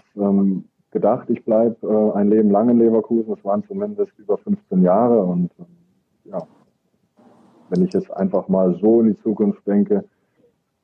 gedacht, 0.91 1.29
ich 1.29 1.43
bleibe 1.45 1.87
äh, 1.87 2.17
ein 2.17 2.29
Leben 2.29 2.51
lang 2.51 2.69
in 2.69 2.79
Leverkusen. 2.79 3.33
Es 3.33 3.45
waren 3.45 3.63
zumindest 3.63 4.17
über 4.17 4.37
15 4.37 4.81
Jahre 4.81 5.23
und 5.23 5.51
ähm, 5.59 5.65
ja, 6.25 6.47
wenn 7.69 7.83
ich 7.83 7.93
jetzt 7.93 8.11
einfach 8.11 8.47
mal 8.47 8.75
so 8.75 9.01
in 9.01 9.07
die 9.07 9.21
Zukunft 9.21 9.65
denke, 9.67 10.03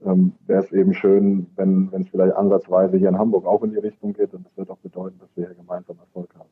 ähm, 0.06 0.34
wäre 0.46 0.64
es 0.64 0.72
eben 0.72 0.94
schön, 0.94 1.48
wenn 1.56 1.90
es 1.94 2.10
vielleicht 2.10 2.36
ansatzweise 2.36 2.98
hier 2.98 3.10
in 3.10 3.18
Hamburg 3.18 3.46
auch 3.46 3.64
in 3.64 3.72
die 3.72 3.80
Richtung 3.80 4.14
geht. 4.14 4.34
Und 4.34 4.46
das 4.46 4.56
wird 4.58 4.70
auch 4.70 4.78
bedeuten, 4.78 5.18
dass 5.20 5.30
wir 5.36 5.48
hier 5.48 5.56
gemeinsam 5.56 5.98
Erfolg 5.98 6.30
haben. 6.38 6.50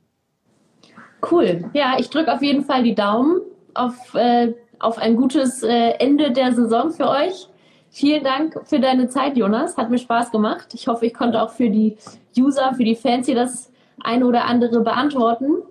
Cool. 1.31 1.69
Ja, 1.73 1.95
ich 1.99 2.09
drücke 2.09 2.33
auf 2.33 2.41
jeden 2.41 2.63
Fall 2.63 2.83
die 2.83 2.95
Daumen 2.95 3.41
auf, 3.73 4.15
äh, 4.15 4.53
auf 4.79 4.97
ein 4.97 5.15
gutes 5.15 5.63
äh, 5.63 5.91
Ende 5.99 6.31
der 6.31 6.53
Saison 6.53 6.91
für 6.91 7.07
euch. 7.07 7.49
Vielen 7.95 8.23
Dank 8.23 8.59
für 8.65 8.79
deine 8.79 9.07
Zeit, 9.07 9.37
Jonas. 9.37 9.77
Hat 9.77 9.91
mir 9.91 9.99
Spaß 9.99 10.31
gemacht. 10.31 10.73
Ich 10.73 10.87
hoffe, 10.87 11.05
ich 11.05 11.13
konnte 11.13 11.39
auch 11.39 11.51
für 11.51 11.69
die 11.69 11.95
User, 12.35 12.73
für 12.73 12.83
die 12.83 12.95
Fans 12.95 13.27
hier 13.27 13.35
das 13.35 13.71
eine 14.03 14.25
oder 14.25 14.45
andere 14.45 14.81
beantworten 14.81 15.61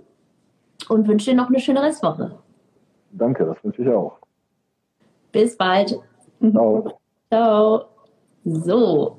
und 0.88 1.08
wünsche 1.08 1.32
dir 1.32 1.36
noch 1.36 1.48
eine 1.48 1.58
schöne 1.58 1.82
Restwoche. 1.82 2.38
Danke, 3.10 3.44
das 3.44 3.56
wünsche 3.64 3.82
ich 3.82 3.88
auch. 3.88 4.18
Bis 5.32 5.56
bald. 5.56 5.98
Ciao. 6.52 6.92
Ciao. 7.28 7.86
So. 8.44 9.18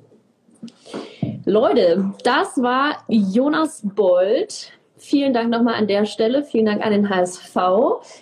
Leute, 1.43 2.09
das 2.23 2.61
war 2.61 3.03
Jonas 3.09 3.81
Bold 3.83 4.71
Vielen 5.05 5.33
Dank 5.33 5.49
nochmal 5.49 5.73
an 5.73 5.87
der 5.87 6.05
Stelle. 6.05 6.45
Vielen 6.45 6.65
Dank 6.65 6.81
an 6.81 6.93
den 6.93 7.09
HSV. 7.09 7.57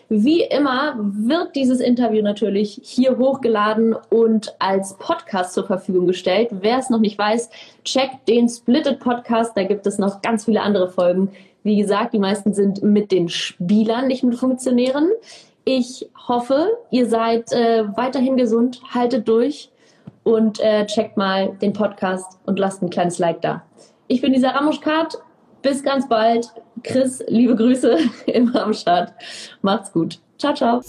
Wie 0.10 0.42
immer 0.42 0.96
wird 0.98 1.56
dieses 1.56 1.80
Interview 1.80 2.24
natürlich 2.24 2.82
hier 2.82 3.20
hochgeladen 3.20 3.96
und 4.10 4.56
als 4.58 4.98
Podcast 4.98 5.54
zur 5.54 5.68
Verfügung 5.68 6.08
gestellt. 6.08 6.50
Wer 6.50 6.80
es 6.80 6.90
noch 6.90 7.00
nicht 7.00 7.20
weiß, 7.20 7.52
checkt 7.86 8.28
den 8.28 8.50
Splitted 8.50 9.00
Podcast. 9.00 9.56
Da 9.56 9.64
gibt 9.64 9.86
es 9.86 10.00
noch 10.00 10.24
ganz 10.24 10.46
viele 10.46 10.64
andere 10.64 10.90
Folgen. 10.90 11.30
Wie 11.62 11.78
gesagt, 11.78 12.16
die 12.16 12.20
meisten 12.20 12.56
sind 12.56 12.82
mit 12.82 13.12
den 13.12 13.30
Spielern, 13.30 14.08
nicht 14.08 14.24
mit 14.24 14.40
Funktionären. 14.40 15.12
Ich 15.64 16.10
hoffe, 16.28 16.80
ihr 16.90 17.08
seid 17.08 17.52
äh, 17.52 17.96
weiterhin 17.96 18.38
gesund, 18.38 18.82
haltet 18.92 19.28
durch 19.28 19.70
und 20.24 20.60
äh, 20.60 20.88
checkt 20.88 21.16
mal 21.16 21.56
den 21.62 21.74
Podcast 21.74 22.40
und 22.48 22.58
lasst 22.58 22.82
ein 22.82 22.90
kleines 22.90 23.20
Like 23.20 23.44
da. 23.44 23.62
Ich 24.08 24.22
bin 24.22 24.34
Lisa 24.34 24.50
Ramuschkat 24.50 25.20
bis 25.62 25.84
ganz 25.84 26.08
bald. 26.08 26.52
Chris, 26.84 27.24
liebe 27.28 27.56
Grüße 27.56 27.98
im 28.28 28.56
Amstadt. 28.56 29.14
Macht's 29.62 29.92
gut. 29.92 30.20
Ciao, 30.38 30.54
ciao. 30.54 30.82